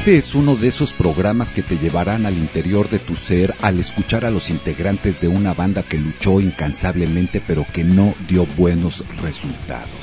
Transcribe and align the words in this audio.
Este 0.00 0.16
es 0.16 0.34
uno 0.34 0.56
de 0.56 0.68
esos 0.68 0.94
programas 0.94 1.52
que 1.52 1.62
te 1.62 1.76
llevarán 1.76 2.24
al 2.24 2.32
interior 2.32 2.88
de 2.88 2.98
tu 2.98 3.16
ser 3.16 3.54
al 3.60 3.78
escuchar 3.78 4.24
a 4.24 4.30
los 4.30 4.48
integrantes 4.48 5.20
de 5.20 5.28
una 5.28 5.52
banda 5.52 5.82
que 5.82 5.98
luchó 5.98 6.40
incansablemente 6.40 7.42
pero 7.46 7.66
que 7.70 7.84
no 7.84 8.14
dio 8.26 8.46
buenos 8.56 9.04
resultados. 9.20 9.99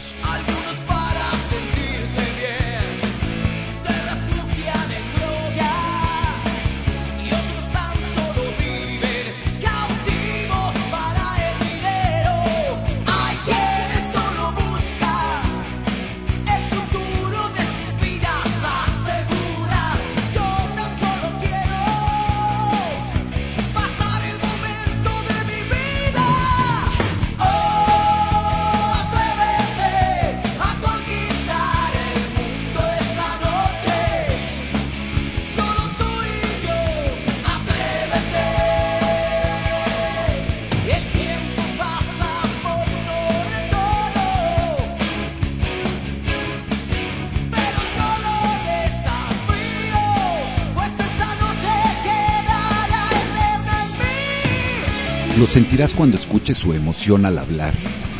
Sentirás 55.57 55.95
cuando 55.95 56.17
escuches 56.17 56.55
su 56.55 56.75
emoción 56.75 57.25
al 57.25 57.39
hablar, 57.39 57.73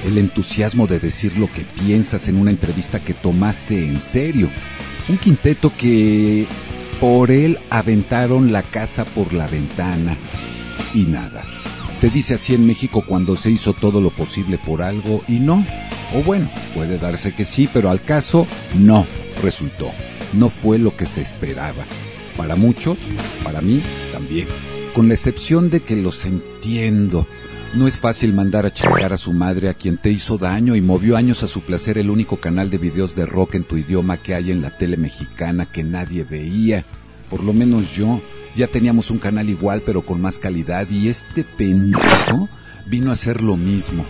el 0.03 0.17
entusiasmo 0.17 0.87
de 0.87 0.99
decir 0.99 1.37
lo 1.37 1.45
que 1.51 1.61
piensas 1.61 2.27
en 2.29 2.37
una 2.37 2.49
entrevista 2.49 2.99
que 2.99 3.13
tomaste 3.13 3.77
en 3.85 4.01
serio. 4.01 4.49
Un 5.07 5.19
quinteto 5.19 5.71
que 5.77 6.47
por 6.99 7.29
él 7.29 7.59
aventaron 7.69 8.51
la 8.51 8.63
casa 8.63 9.05
por 9.05 9.33
la 9.33 9.45
ventana 9.45 10.17
y 10.95 11.03
nada. 11.03 11.43
Se 11.95 12.09
dice 12.09 12.33
así 12.33 12.55
en 12.55 12.65
México 12.65 13.03
cuando 13.05 13.35
se 13.35 13.51
hizo 13.51 13.73
todo 13.73 14.01
lo 14.01 14.09
posible 14.09 14.57
por 14.57 14.81
algo 14.81 15.23
y 15.27 15.33
no. 15.33 15.63
O 16.15 16.23
bueno, 16.23 16.49
puede 16.73 16.97
darse 16.97 17.35
que 17.35 17.45
sí, 17.45 17.69
pero 17.71 17.91
al 17.91 18.01
caso 18.01 18.47
no 18.79 19.05
resultó. 19.43 19.91
No 20.33 20.49
fue 20.49 20.79
lo 20.79 20.97
que 20.97 21.05
se 21.05 21.21
esperaba. 21.21 21.85
Para 22.35 22.55
muchos, 22.55 22.97
para 23.43 23.61
mí 23.61 23.79
también 24.11 24.47
con 24.97 25.09
la 25.09 25.13
excepción 25.13 25.69
de 25.69 25.81
que 25.81 25.95
los 25.95 26.25
entiendo. 26.25 27.27
No 27.75 27.87
es 27.87 27.99
fácil 27.99 28.33
mandar 28.33 28.65
a 28.65 28.73
chingar 28.73 29.13
a 29.13 29.17
su 29.17 29.31
madre 29.31 29.69
a 29.69 29.75
quien 29.75 29.99
te 29.99 30.09
hizo 30.09 30.39
daño 30.39 30.75
y 30.75 30.81
movió 30.81 31.17
años 31.17 31.43
a 31.43 31.47
su 31.47 31.61
placer 31.61 31.99
el 31.99 32.09
único 32.09 32.37
canal 32.37 32.71
de 32.71 32.79
videos 32.79 33.15
de 33.15 33.27
rock 33.27 33.53
en 33.53 33.63
tu 33.63 33.77
idioma 33.77 34.17
que 34.17 34.33
hay 34.33 34.49
en 34.49 34.63
la 34.63 34.75
tele 34.75 34.97
mexicana 34.97 35.67
que 35.67 35.83
nadie 35.83 36.23
veía. 36.23 36.83
Por 37.29 37.43
lo 37.43 37.53
menos 37.53 37.95
yo. 37.95 38.19
Ya 38.55 38.65
teníamos 38.69 39.11
un 39.11 39.19
canal 39.19 39.51
igual 39.51 39.83
pero 39.85 40.01
con 40.01 40.19
más 40.19 40.39
calidad 40.39 40.89
y 40.89 41.09
este 41.09 41.43
pendejo 41.43 42.49
vino 42.87 43.11
a 43.11 43.13
hacer 43.13 43.43
lo 43.43 43.55
mismo. 43.55 44.03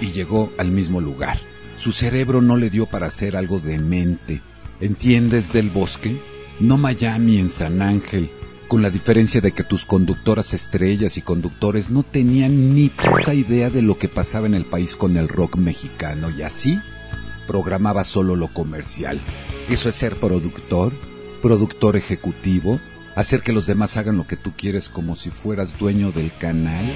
Y 0.00 0.10
llegó 0.10 0.52
al 0.58 0.72
mismo 0.72 1.00
lugar. 1.00 1.38
Su 1.78 1.92
cerebro 1.92 2.42
no 2.42 2.56
le 2.56 2.68
dio 2.68 2.86
para 2.86 3.06
hacer 3.06 3.36
algo 3.36 3.60
demente. 3.60 4.40
¿Entiendes 4.80 5.52
del 5.52 5.70
bosque? 5.70 6.20
No 6.58 6.78
Miami 6.78 7.38
en 7.38 7.48
San 7.48 7.80
Ángel, 7.80 8.30
con 8.74 8.82
la 8.82 8.90
diferencia 8.90 9.40
de 9.40 9.52
que 9.52 9.62
tus 9.62 9.84
conductoras 9.84 10.52
estrellas 10.52 11.16
y 11.16 11.22
conductores 11.22 11.90
no 11.90 12.02
tenían 12.02 12.74
ni 12.74 12.88
puta 12.88 13.32
idea 13.32 13.70
de 13.70 13.82
lo 13.82 13.98
que 13.98 14.08
pasaba 14.08 14.48
en 14.48 14.54
el 14.54 14.64
país 14.64 14.96
con 14.96 15.16
el 15.16 15.28
rock 15.28 15.58
mexicano 15.58 16.28
y 16.28 16.42
así 16.42 16.80
programaba 17.46 18.02
solo 18.02 18.34
lo 18.34 18.48
comercial. 18.48 19.20
Eso 19.68 19.88
es 19.88 19.94
ser 19.94 20.16
productor, 20.16 20.92
productor 21.40 21.94
ejecutivo, 21.94 22.80
hacer 23.14 23.42
que 23.42 23.52
los 23.52 23.66
demás 23.66 23.96
hagan 23.96 24.16
lo 24.16 24.26
que 24.26 24.36
tú 24.36 24.50
quieres 24.56 24.88
como 24.88 25.14
si 25.14 25.30
fueras 25.30 25.78
dueño 25.78 26.10
del 26.10 26.32
canal. 26.36 26.92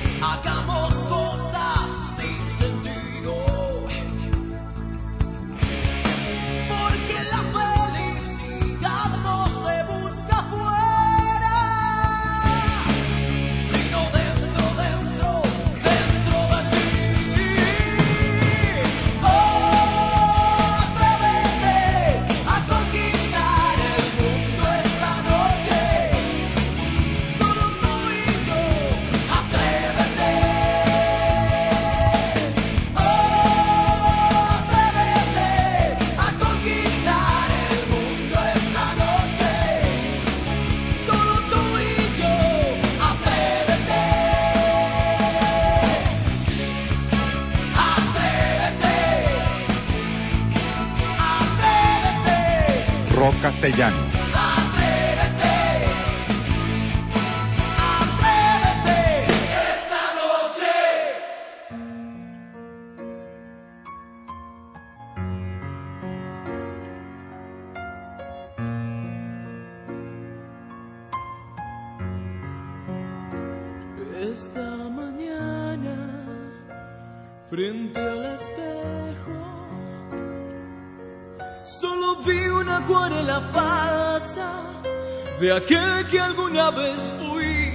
De 85.41 85.53
aquel 85.53 86.07
que 86.09 86.19
alguna 86.19 86.71
vez 86.71 87.15
fui 87.19 87.73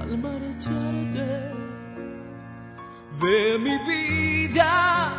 al 0.00 0.18
marcharte 0.18 1.52
de 3.20 3.58
mi 3.58 3.76
vida. 3.90 5.12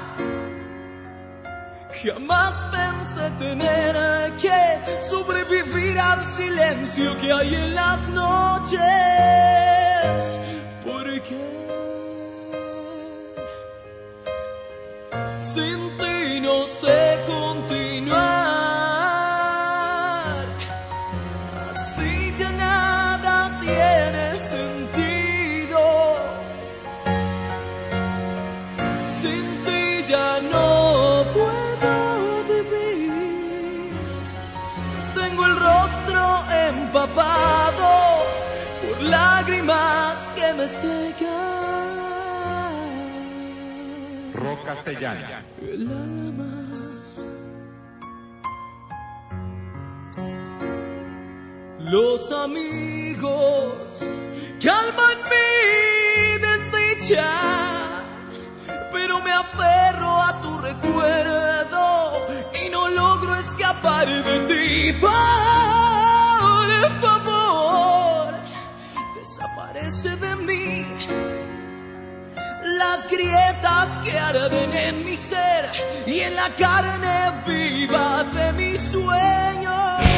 Jamás 2.04 2.54
pensé 2.72 3.30
tener 3.40 3.96
que 4.42 4.62
sobrevivir 5.08 6.00
al 6.00 6.26
silencio 6.26 7.18
que 7.20 7.32
hay 7.32 7.56
en 7.56 7.76
las 7.76 8.00
noches. 8.10 9.67
Rock 44.34 44.66
castellano. 44.66 45.22
El 45.62 45.92
alma. 45.92 46.68
Los 51.80 52.32
amigos 52.34 54.04
calman 54.62 55.18
mi 55.32 56.38
desdicha, 56.38 57.32
pero 58.92 59.22
me 59.22 59.32
aferro 59.32 60.22
a 60.22 60.42
tu 60.42 60.58
recuerdo 60.58 62.28
y 62.62 62.70
no 62.70 62.90
logro 62.90 63.36
escapar 63.36 64.06
de 64.06 64.40
ti. 64.48 64.94
Por 65.00 65.77
grietas 73.10 73.90
que 74.04 74.18
arden 74.18 74.74
en 74.74 75.06
mi 75.06 75.16
ser 75.16 75.66
y 76.06 76.20
en 76.20 76.36
la 76.36 76.50
carne 76.52 77.32
viva 77.46 78.24
de 78.34 78.54
mis 78.54 78.80
sueños. 78.82 80.17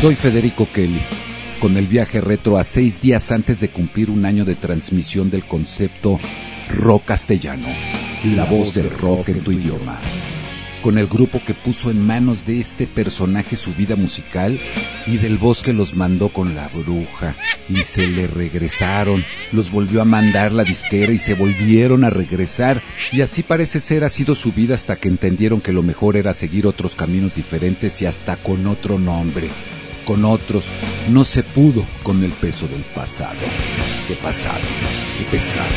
Soy 0.00 0.14
Federico 0.14 0.66
Kelly, 0.72 1.02
con 1.60 1.76
el 1.76 1.86
viaje 1.86 2.22
retro 2.22 2.56
a 2.56 2.64
seis 2.64 3.02
días 3.02 3.30
antes 3.32 3.60
de 3.60 3.68
cumplir 3.68 4.08
un 4.08 4.24
año 4.24 4.46
de 4.46 4.54
transmisión 4.54 5.28
del 5.28 5.44
concepto 5.44 6.18
rock 6.70 7.04
castellano, 7.04 7.68
la 8.24 8.44
voz 8.44 8.72
del 8.72 8.88
rock 8.88 9.28
en 9.28 9.40
tu 9.40 9.52
idioma. 9.52 10.00
Con 10.82 10.96
el 10.96 11.06
grupo 11.06 11.38
que 11.46 11.52
puso 11.52 11.90
en 11.90 12.00
manos 12.00 12.46
de 12.46 12.60
este 12.60 12.86
personaje 12.86 13.56
su 13.56 13.74
vida 13.74 13.94
musical 13.94 14.58
y 15.06 15.18
del 15.18 15.36
voz 15.36 15.62
que 15.62 15.74
los 15.74 15.94
mandó 15.94 16.30
con 16.30 16.54
la 16.54 16.68
bruja 16.68 17.36
y 17.68 17.82
se 17.82 18.06
le 18.06 18.26
regresaron, 18.26 19.22
los 19.52 19.70
volvió 19.70 20.00
a 20.00 20.06
mandar 20.06 20.52
la 20.52 20.64
disquera 20.64 21.12
y 21.12 21.18
se 21.18 21.34
volvieron 21.34 22.04
a 22.04 22.10
regresar. 22.10 22.80
Y 23.12 23.20
así 23.20 23.42
parece 23.42 23.80
ser 23.80 24.04
ha 24.04 24.08
sido 24.08 24.34
su 24.34 24.50
vida 24.50 24.76
hasta 24.76 24.96
que 24.96 25.08
entendieron 25.08 25.60
que 25.60 25.74
lo 25.74 25.82
mejor 25.82 26.16
era 26.16 26.32
seguir 26.32 26.66
otros 26.66 26.94
caminos 26.94 27.34
diferentes 27.34 28.00
y 28.00 28.06
hasta 28.06 28.36
con 28.36 28.66
otro 28.66 28.98
nombre 28.98 29.50
con 30.04 30.24
otros, 30.24 30.64
no 31.08 31.24
se 31.24 31.42
pudo 31.42 31.84
con 32.02 32.22
el 32.22 32.32
peso 32.32 32.66
del 32.68 32.82
pasado. 32.82 33.38
Qué 34.08 34.14
pasado, 34.14 34.60
qué 35.18 35.24
pesado. 35.30 35.68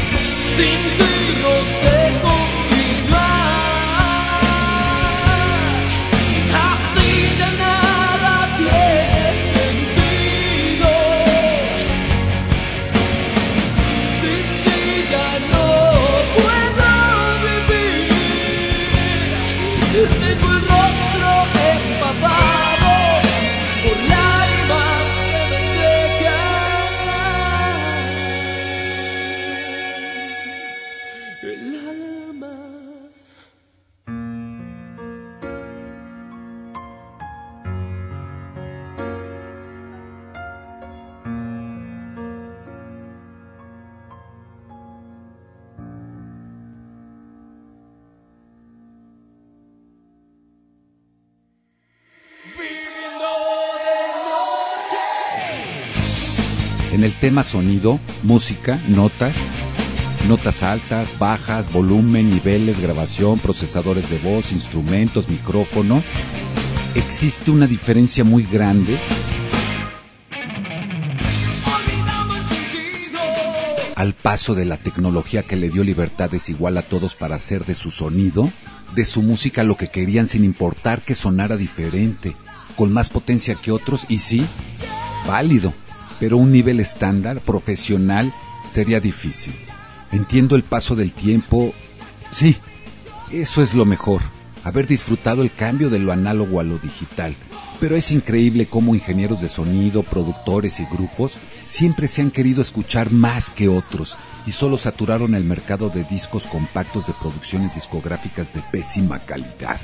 Sin 0.56 0.98
ti 0.98 1.42
no 1.42 2.03
tema 57.34 57.44
sonido, 57.44 58.00
música, 58.22 58.80
notas, 58.88 59.36
notas 60.28 60.62
altas, 60.62 61.18
bajas, 61.18 61.74
volumen, 61.74 62.30
niveles, 62.30 62.80
grabación, 62.80 63.40
procesadores 63.40 64.08
de 64.12 64.20
voz, 64.20 64.52
instrumentos, 64.52 65.28
micrófono, 65.30 66.04
existe 66.94 67.50
una 67.50 67.66
diferencia 67.66 68.24
muy 68.24 68.44
grande. 68.44 69.00
Al 73.96 74.14
paso 74.14 74.54
de 74.54 74.66
la 74.66 74.78
tecnología 74.78 75.42
que 75.42 75.56
le 75.56 75.72
dio 75.72 75.84
libertad 75.84 76.30
desigual 76.30 76.78
a 76.78 76.84
todos 76.84 77.16
para 77.16 77.38
hacer 77.38 77.66
de 77.66 77.74
su 77.74 77.90
sonido, 77.90 78.52
de 78.94 79.06
su 79.06 79.24
música 79.24 79.64
lo 79.64 79.76
que 79.76 79.88
querían 79.88 80.28
sin 80.28 80.44
importar 80.44 81.02
que 81.02 81.16
sonara 81.16 81.58
diferente, 81.58 82.36
con 82.76 82.94
más 82.94 83.10
potencia 83.10 83.56
que 83.56 83.72
otros 83.72 84.06
y 84.08 84.20
sí, 84.20 84.46
válido, 85.26 85.74
pero 86.24 86.38
un 86.38 86.54
nivel 86.54 86.80
estándar, 86.80 87.42
profesional, 87.42 88.32
sería 88.72 89.02
difícil. 89.02 89.54
Entiendo 90.14 90.56
el 90.56 90.64
paso 90.64 90.96
del 90.96 91.12
tiempo, 91.12 91.74
sí, 92.32 92.56
eso 93.30 93.62
es 93.62 93.74
lo 93.74 93.84
mejor, 93.84 94.22
haber 94.64 94.88
disfrutado 94.88 95.42
el 95.42 95.52
cambio 95.52 95.90
de 95.90 96.00
lo 96.00 96.14
análogo 96.14 96.62
a 96.62 96.64
lo 96.64 96.78
digital. 96.78 97.36
Pero 97.82 97.98
es 97.98 98.10
increíble 98.10 98.68
cómo 98.68 98.96
ingenieros 98.96 99.42
de 99.42 99.50
sonido, 99.50 100.02
productores 100.02 100.80
y 100.80 100.86
grupos 100.86 101.34
siempre 101.66 102.08
se 102.08 102.22
han 102.22 102.32
querido 102.32 102.62
escuchar 102.62 103.12
más 103.12 103.50
que 103.50 103.68
otros 103.68 104.18
y 104.48 104.54
solo 104.54 104.78
saturaron 104.78 105.36
el 105.36 105.44
mercado 105.44 105.90
de 105.90 106.06
discos 106.06 106.48
compactos 106.48 107.06
de 107.06 107.14
producciones 107.22 107.76
discográficas 107.76 108.54
de 108.54 108.62
pésima 108.72 109.20
calidad. 109.20 109.82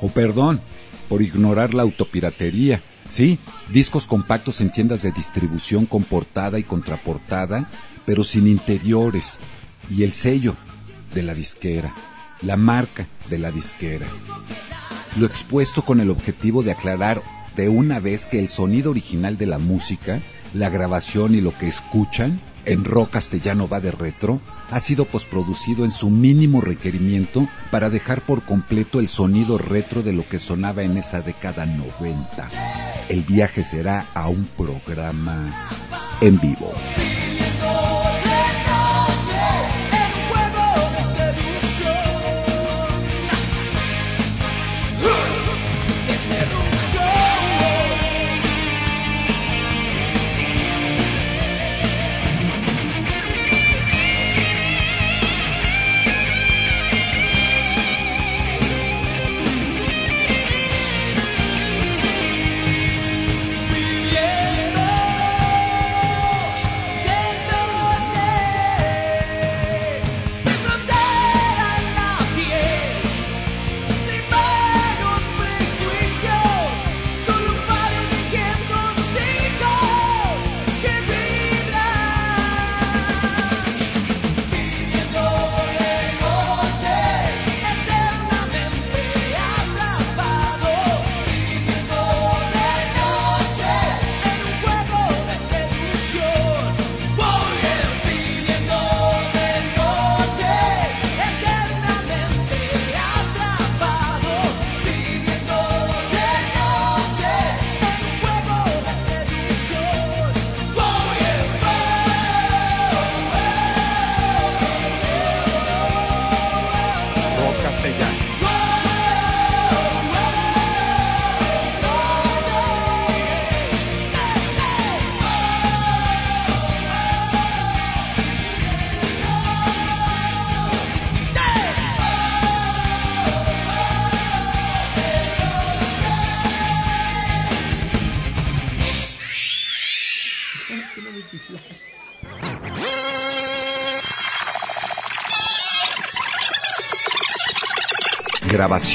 O 0.00 0.08
perdón, 0.08 0.60
por 1.08 1.22
ignorar 1.22 1.72
la 1.72 1.82
autopiratería. 1.82 2.82
Sí, 3.12 3.38
discos 3.68 4.06
compactos 4.06 4.62
en 4.62 4.72
tiendas 4.72 5.02
de 5.02 5.12
distribución 5.12 5.84
con 5.84 6.02
portada 6.02 6.58
y 6.58 6.62
contraportada, 6.62 7.68
pero 8.06 8.24
sin 8.24 8.46
interiores. 8.46 9.38
Y 9.90 10.02
el 10.02 10.14
sello 10.14 10.54
de 11.12 11.22
la 11.22 11.34
disquera, 11.34 11.92
la 12.40 12.56
marca 12.56 13.06
de 13.28 13.38
la 13.38 13.50
disquera. 13.50 14.06
Lo 15.18 15.26
expuesto 15.26 15.82
con 15.82 16.00
el 16.00 16.08
objetivo 16.08 16.62
de 16.62 16.72
aclarar 16.72 17.20
de 17.54 17.68
una 17.68 18.00
vez 18.00 18.24
que 18.24 18.38
el 18.38 18.48
sonido 18.48 18.90
original 18.90 19.36
de 19.36 19.44
la 19.44 19.58
música, 19.58 20.20
la 20.54 20.70
grabación 20.70 21.34
y 21.34 21.42
lo 21.42 21.56
que 21.58 21.68
escuchan 21.68 22.40
en 22.64 22.84
rock 22.84 23.10
castellano 23.10 23.68
va 23.68 23.80
de 23.80 23.90
retro, 23.90 24.40
ha 24.70 24.80
sido 24.80 25.04
posproducido 25.04 25.84
en 25.84 25.90
su 25.90 26.10
mínimo 26.10 26.60
requerimiento 26.60 27.48
para 27.70 27.90
dejar 27.90 28.20
por 28.20 28.42
completo 28.42 29.00
el 29.00 29.08
sonido 29.08 29.58
retro 29.58 30.02
de 30.02 30.12
lo 30.12 30.26
que 30.28 30.38
sonaba 30.38 30.82
en 30.82 30.96
esa 30.96 31.20
década 31.20 31.66
90. 31.66 32.48
El 33.08 33.22
viaje 33.22 33.64
será 33.64 34.06
a 34.14 34.28
un 34.28 34.46
programa 34.56 35.52
en 36.20 36.40
vivo. 36.40 36.72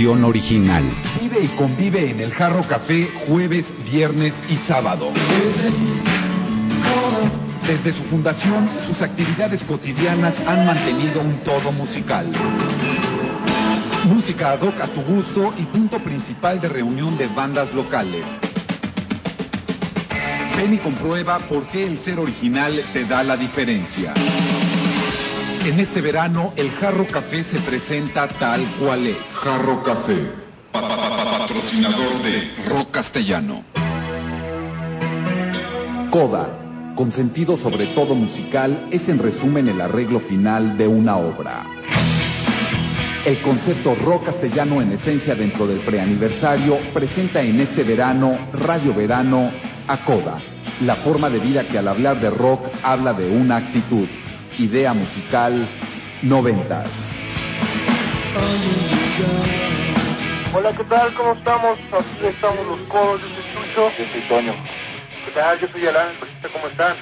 Original. 0.05 0.83
Vive 1.19 1.45
y 1.45 1.47
convive 1.57 2.11
en 2.11 2.19
el 2.19 2.31
Jarro 2.31 2.61
Café 2.67 3.09
jueves, 3.25 3.73
viernes 3.83 4.35
y 4.47 4.55
sábado. 4.55 5.11
Desde 7.65 7.93
su 7.93 8.03
fundación, 8.03 8.69
sus 8.85 9.01
actividades 9.01 9.63
cotidianas 9.63 10.39
han 10.45 10.67
mantenido 10.67 11.19
un 11.19 11.39
todo 11.39 11.71
musical. 11.71 12.27
Música 14.05 14.51
ad 14.51 14.61
hoc 14.61 14.79
a 14.81 14.87
tu 14.87 15.01
gusto 15.01 15.51
y 15.57 15.63
punto 15.63 15.97
principal 15.97 16.61
de 16.61 16.69
reunión 16.69 17.17
de 17.17 17.25
bandas 17.25 17.73
locales. 17.73 18.27
Ven 20.57 20.75
y 20.75 20.77
comprueba 20.77 21.39
por 21.39 21.65
qué 21.69 21.87
el 21.87 21.97
ser 21.97 22.19
original 22.19 22.79
te 22.93 23.03
da 23.05 23.23
la 23.23 23.35
diferencia. 23.35 24.13
En 25.67 25.79
este 25.81 25.99
verano, 26.01 26.53
el 26.55 26.71
Jarro 26.71 27.05
Café 27.07 27.43
se 27.43 27.59
presenta 27.59 28.27
tal 28.27 28.65
cual 28.79 29.05
es. 29.07 29.17
Jarro 29.33 29.83
Café, 29.83 30.29
pa- 30.71 30.81
pa- 30.81 30.97
pa- 30.97 31.37
patrocinador 31.39 32.21
de 32.23 32.49
Rock 32.69 32.91
Castellano. 32.91 33.63
Coda, 36.09 36.47
con 36.95 37.11
sentido 37.11 37.57
sobre 37.57 37.85
todo 37.87 38.15
musical, 38.15 38.87
es 38.91 39.09
en 39.09 39.19
resumen 39.19 39.67
el 39.67 39.81
arreglo 39.81 40.19
final 40.21 40.77
de 40.77 40.87
una 40.87 41.17
obra. 41.17 41.65
El 43.25 43.41
concepto 43.41 43.93
rock 43.95 44.27
castellano 44.27 44.81
en 44.81 44.93
esencia 44.93 45.35
dentro 45.35 45.67
del 45.67 45.79
preaniversario 45.81 46.77
presenta 46.93 47.41
en 47.41 47.59
este 47.59 47.83
verano, 47.83 48.37
Radio 48.53 48.93
Verano, 48.93 49.51
a 49.89 50.05
Coda, 50.05 50.39
la 50.79 50.95
forma 50.95 51.29
de 51.29 51.39
vida 51.39 51.67
que 51.67 51.77
al 51.77 51.89
hablar 51.89 52.21
de 52.21 52.29
rock 52.29 52.67
habla 52.83 53.11
de 53.13 53.29
una 53.29 53.57
actitud, 53.57 54.07
idea 54.57 54.93
musical, 54.93 55.67
noventas. 56.21 56.89
Hola, 60.53 60.75
¿qué 60.75 60.83
tal? 60.85 61.13
¿Cómo 61.13 61.33
estamos? 61.33 61.77
Aquí 61.91 62.25
estamos 62.25 62.65
los 62.65 62.79
codos 62.87 63.21
de 63.21 63.27
este 63.27 63.41
chucho. 63.53 63.89
Yo 63.97 64.05
soy 64.11 64.21
Toño. 64.27 64.53
¿Qué 65.25 65.31
tal? 65.31 65.59
Yo 65.59 65.67
soy 65.67 65.85
Alan, 65.85 66.07
bajista, 66.19 66.49
¿cómo 66.51 66.67
están? 66.67 66.95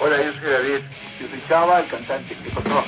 Hola, 0.00 0.16
yo 0.16 0.32
soy 0.40 0.50
David. 0.50 0.80
Yo 1.20 1.28
soy 1.28 1.42
Chava, 1.48 1.80
el 1.80 1.86
cantante. 1.88 2.36
¿Qué 2.42 2.50
pasó? 2.50 2.84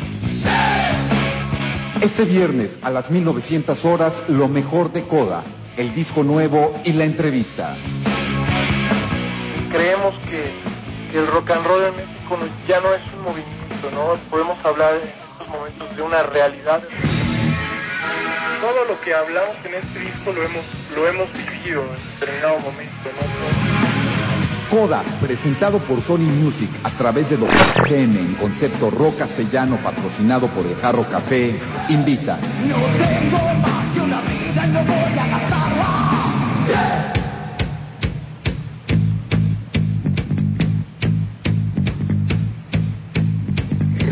Este 2.01 2.25
viernes 2.25 2.79
a 2.83 2.91
las 2.91 3.11
1900 3.11 3.85
horas, 3.85 4.23
lo 4.29 4.49
mejor 4.49 4.93
de 4.93 5.03
Coda, 5.05 5.45
el 5.77 5.95
disco 5.95 6.25
nuevo 6.25 6.75
y 6.85 6.93
la 6.95 7.05
entrevista. 7.05 7.77
Creemos 9.71 10.15
que, 10.25 10.51
que 11.13 11.19
el 11.19 11.29
rock 11.29 11.51
and 11.51 11.65
roll 11.65 11.85
en 11.85 11.97
México 11.97 12.39
ya 12.67 12.81
no 12.81 12.93
es 12.93 13.03
un 13.15 13.23
movimiento, 13.23 13.62
¿no? 13.91 14.17
Podemos 14.31 14.63
hablar 14.65 14.95
en 14.95 15.09
estos 15.09 15.49
momentos 15.49 15.97
de 15.97 16.03
una 16.03 16.23
realidad. 16.23 16.83
Todo 18.61 18.85
lo 18.85 19.01
que 19.01 19.15
hablamos 19.15 19.57
en 19.65 19.75
este 19.75 19.99
disco 19.99 20.33
lo 20.33 20.43
hemos, 20.43 20.65
lo 20.95 21.09
hemos 21.09 21.33
vivido 21.33 21.83
en 21.83 22.21
determinado 22.21 22.59
momento, 22.61 23.11
¿no? 23.17 23.83
Coda, 24.71 25.03
presentado 25.21 25.79
por 25.81 26.01
Sony 26.01 26.19
Music 26.21 26.71
a 26.83 26.91
través 26.91 27.29
de 27.29 27.37
WGN 27.37 28.17
en 28.17 28.35
concepto 28.37 28.91
rock 28.91 29.19
castellano 29.19 29.77
patrocinado 29.83 30.47
por 30.49 30.65
el 30.65 30.77
Jarro 30.77 31.05
Café, 31.11 31.61
invita. 31.91 32.39
No 32.67 32.77
tengo 32.97 33.55
más 33.61 33.93
que 33.93 34.01
una 34.01 34.21
vida 34.23 34.67
y 34.67 34.71
no 34.71 34.85
voy 34.85 35.19
a 35.19 35.27
gastarla. 35.27 37.22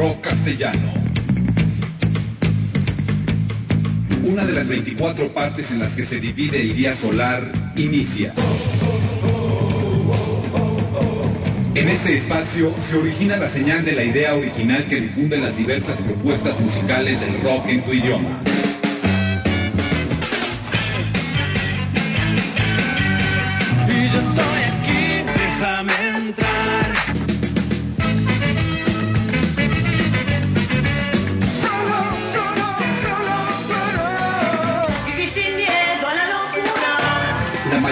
Rock 0.00 0.22
castellano. 0.22 0.94
Una 4.24 4.46
de 4.46 4.52
las 4.54 4.66
24 4.66 5.28
partes 5.34 5.70
en 5.70 5.78
las 5.78 5.92
que 5.92 6.06
se 6.06 6.18
divide 6.18 6.62
el 6.62 6.74
día 6.74 6.96
solar 6.96 7.52
inicia. 7.76 8.32
En 11.74 11.86
este 11.86 12.16
espacio 12.16 12.74
se 12.88 12.96
origina 12.96 13.36
la 13.36 13.50
señal 13.50 13.84
de 13.84 13.92
la 13.92 14.04
idea 14.04 14.34
original 14.34 14.86
que 14.86 15.02
difunde 15.02 15.36
las 15.36 15.54
diversas 15.54 15.98
propuestas 15.98 16.58
musicales 16.58 17.20
del 17.20 17.38
rock 17.42 17.66
en 17.66 17.84
tu 17.84 17.92
idioma. 17.92 18.42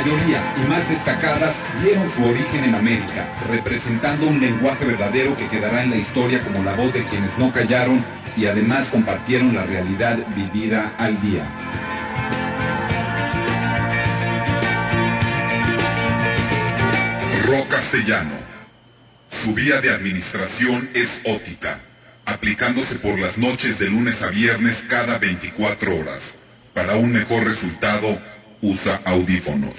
Y 0.08 0.68
más 0.68 0.88
destacadas 0.88 1.54
dieron 1.82 2.10
su 2.10 2.24
origen 2.24 2.64
en 2.64 2.74
América, 2.74 3.28
representando 3.46 4.26
un 4.26 4.40
lenguaje 4.40 4.86
verdadero 4.86 5.36
que 5.36 5.48
quedará 5.48 5.82
en 5.82 5.90
la 5.90 5.96
historia 5.96 6.42
como 6.42 6.64
la 6.64 6.74
voz 6.74 6.94
de 6.94 7.04
quienes 7.04 7.36
no 7.36 7.52
callaron 7.52 8.02
y 8.34 8.46
además 8.46 8.88
compartieron 8.88 9.54
la 9.54 9.64
realidad 9.64 10.18
vivida 10.34 10.94
al 10.96 11.20
día. 11.20 11.46
Rock 17.46 17.68
Castellano. 17.68 18.48
Su 19.28 19.52
vía 19.52 19.82
de 19.82 19.90
administración 19.90 20.88
es 20.94 21.20
ótica, 21.24 21.80
aplicándose 22.24 22.94
por 22.94 23.18
las 23.18 23.36
noches 23.36 23.78
de 23.78 23.88
lunes 23.88 24.22
a 24.22 24.28
viernes 24.28 24.84
cada 24.88 25.18
24 25.18 25.96
horas. 25.96 26.34
Para 26.72 26.96
un 26.96 27.12
mejor 27.12 27.44
resultado, 27.44 28.18
usa 28.62 29.00
audífonos. 29.04 29.74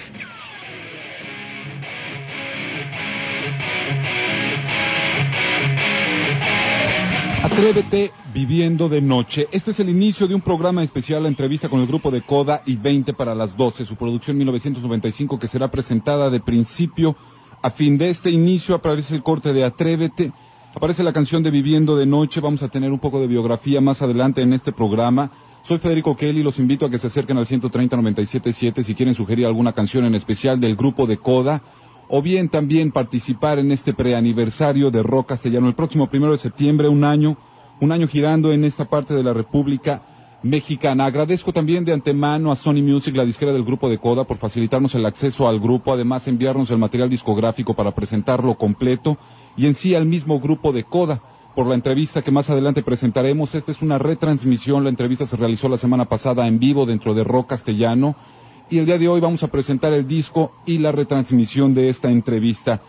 Atrévete 7.43 8.11
viviendo 8.33 8.89
de 8.89 9.01
noche. 9.01 9.47
Este 9.51 9.71
es 9.71 9.79
el 9.79 9.89
inicio 9.89 10.27
de 10.27 10.35
un 10.35 10.41
programa 10.41 10.83
especial, 10.83 11.23
la 11.23 11.29
entrevista 11.29 11.69
con 11.69 11.79
el 11.79 11.87
grupo 11.87 12.11
de 12.11 12.21
Coda 12.21 12.61
y 12.65 12.75
20 12.75 13.13
para 13.13 13.33
las 13.33 13.55
12, 13.57 13.85
su 13.85 13.95
producción 13.95 14.37
1995 14.37 15.39
que 15.39 15.47
será 15.47 15.71
presentada 15.71 16.29
de 16.29 16.39
principio 16.39 17.15
a 17.61 17.69
fin. 17.69 17.97
De 17.97 18.09
este 18.09 18.29
inicio 18.29 18.75
aparece 18.75 19.15
el 19.15 19.23
corte 19.23 19.53
de 19.53 19.63
Atrévete, 19.63 20.31
aparece 20.75 21.03
la 21.03 21.13
canción 21.13 21.41
de 21.41 21.51
Viviendo 21.51 21.95
de 21.95 22.05
Noche, 22.05 22.41
vamos 22.41 22.61
a 22.61 22.69
tener 22.69 22.91
un 22.91 22.99
poco 22.99 23.19
de 23.19 23.27
biografía 23.27 23.81
más 23.81 24.01
adelante 24.01 24.41
en 24.41 24.53
este 24.53 24.71
programa. 24.71 25.31
Soy 25.63 25.77
Federico 25.77 26.15
Kelly, 26.15 26.41
los 26.41 26.57
invito 26.57 26.85
a 26.85 26.89
que 26.89 26.97
se 26.97 27.07
acerquen 27.07 27.37
al 27.37 27.45
130 27.45 27.95
977 27.95 28.83
si 28.83 28.95
quieren 28.95 29.13
sugerir 29.13 29.45
alguna 29.45 29.73
canción 29.73 30.05
en 30.05 30.15
especial 30.15 30.59
del 30.59 30.75
grupo 30.75 31.05
de 31.05 31.17
Coda 31.17 31.61
o 32.07 32.23
bien 32.23 32.49
también 32.49 32.91
participar 32.91 33.59
en 33.59 33.71
este 33.71 33.93
preaniversario 33.93 34.89
de 34.89 35.03
rock 35.03 35.29
castellano 35.29 35.67
el 35.67 35.75
próximo 35.75 36.09
primero 36.09 36.31
de 36.31 36.39
septiembre, 36.39 36.87
un 36.87 37.03
año, 37.03 37.37
un 37.81 37.91
año 37.91 38.07
girando 38.07 38.51
en 38.51 38.63
esta 38.63 38.85
parte 38.85 39.13
de 39.13 39.21
la 39.21 39.33
República 39.33 40.01
Mexicana. 40.41 41.05
Agradezco 41.05 41.53
también 41.53 41.85
de 41.85 41.93
antemano 41.93 42.51
a 42.51 42.55
Sony 42.55 42.81
Music, 42.81 43.15
la 43.15 43.25
disquera 43.25 43.53
del 43.53 43.63
grupo 43.63 43.89
de 43.89 43.99
Coda, 43.99 44.23
por 44.23 44.37
facilitarnos 44.37 44.95
el 44.95 45.05
acceso 45.05 45.47
al 45.47 45.59
grupo, 45.59 45.93
además 45.93 46.27
enviarnos 46.27 46.71
el 46.71 46.79
material 46.79 47.09
discográfico 47.09 47.75
para 47.75 47.93
presentarlo 47.93 48.55
completo 48.55 49.17
y 49.55 49.67
en 49.67 49.75
sí 49.75 49.93
al 49.93 50.07
mismo 50.07 50.39
grupo 50.39 50.71
de 50.71 50.83
Coda 50.85 51.21
por 51.59 51.67
la 51.67 51.75
entrevista 51.75 52.21
que 52.21 52.31
más 52.31 52.49
adelante 52.49 52.83
presentaremos. 52.83 53.53
Esta 53.53 53.73
es 53.73 53.81
una 53.81 53.97
retransmisión, 53.97 54.85
la 54.85 54.89
entrevista 54.89 55.27
se 55.27 55.35
realizó 55.35 55.67
la 55.67 55.75
semana 55.77 56.05
pasada 56.05 56.47
en 56.47 56.57
vivo 56.57 56.85
dentro 56.85 57.13
de 57.13 57.25
Rock 57.25 57.49
Castellano 57.49 58.15
y 58.69 58.77
el 58.77 58.85
día 58.85 58.97
de 58.97 59.09
hoy 59.09 59.19
vamos 59.19 59.43
a 59.43 59.49
presentar 59.49 59.91
el 59.91 60.07
disco 60.07 60.53
y 60.65 60.77
la 60.77 60.93
retransmisión 60.93 61.73
de 61.73 61.89
esta 61.89 62.09
entrevista. 62.09 62.79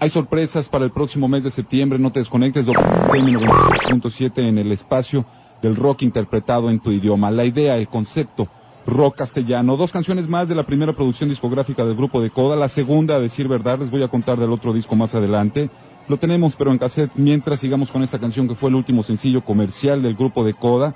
Hay 0.00 0.10
sorpresas 0.10 0.68
para 0.68 0.84
el 0.84 0.90
próximo 0.90 1.28
mes 1.28 1.44
de 1.44 1.52
septiembre, 1.52 2.00
no 2.00 2.10
te 2.10 2.18
desconectes, 2.18 2.66
.7 2.66 4.32
en 4.38 4.58
el 4.58 4.72
espacio 4.72 5.24
del 5.62 5.76
rock 5.76 6.02
interpretado 6.02 6.68
en 6.68 6.80
tu 6.80 6.90
idioma. 6.90 7.30
La 7.30 7.44
idea, 7.44 7.76
el 7.76 7.86
concepto, 7.86 8.48
rock 8.88 9.18
castellano. 9.18 9.76
Dos 9.76 9.92
canciones 9.92 10.28
más 10.28 10.48
de 10.48 10.56
la 10.56 10.66
primera 10.66 10.94
producción 10.94 11.28
discográfica 11.28 11.84
del 11.84 11.94
grupo 11.94 12.20
de 12.20 12.30
Coda, 12.30 12.56
la 12.56 12.68
segunda, 12.68 13.14
a 13.14 13.20
decir 13.20 13.46
verdad, 13.46 13.78
les 13.78 13.92
voy 13.92 14.02
a 14.02 14.08
contar 14.08 14.36
del 14.36 14.50
otro 14.50 14.72
disco 14.72 14.96
más 14.96 15.14
adelante. 15.14 15.70
Lo 16.08 16.18
tenemos 16.18 16.54
pero 16.56 16.70
en 16.70 16.78
cassette 16.78 17.10
mientras 17.16 17.60
sigamos 17.60 17.90
con 17.90 18.02
esta 18.02 18.18
canción 18.18 18.46
que 18.46 18.54
fue 18.54 18.70
el 18.70 18.76
último 18.76 19.02
sencillo 19.02 19.44
comercial 19.44 20.02
del 20.02 20.14
grupo 20.14 20.44
de 20.44 20.54
Coda 20.54 20.94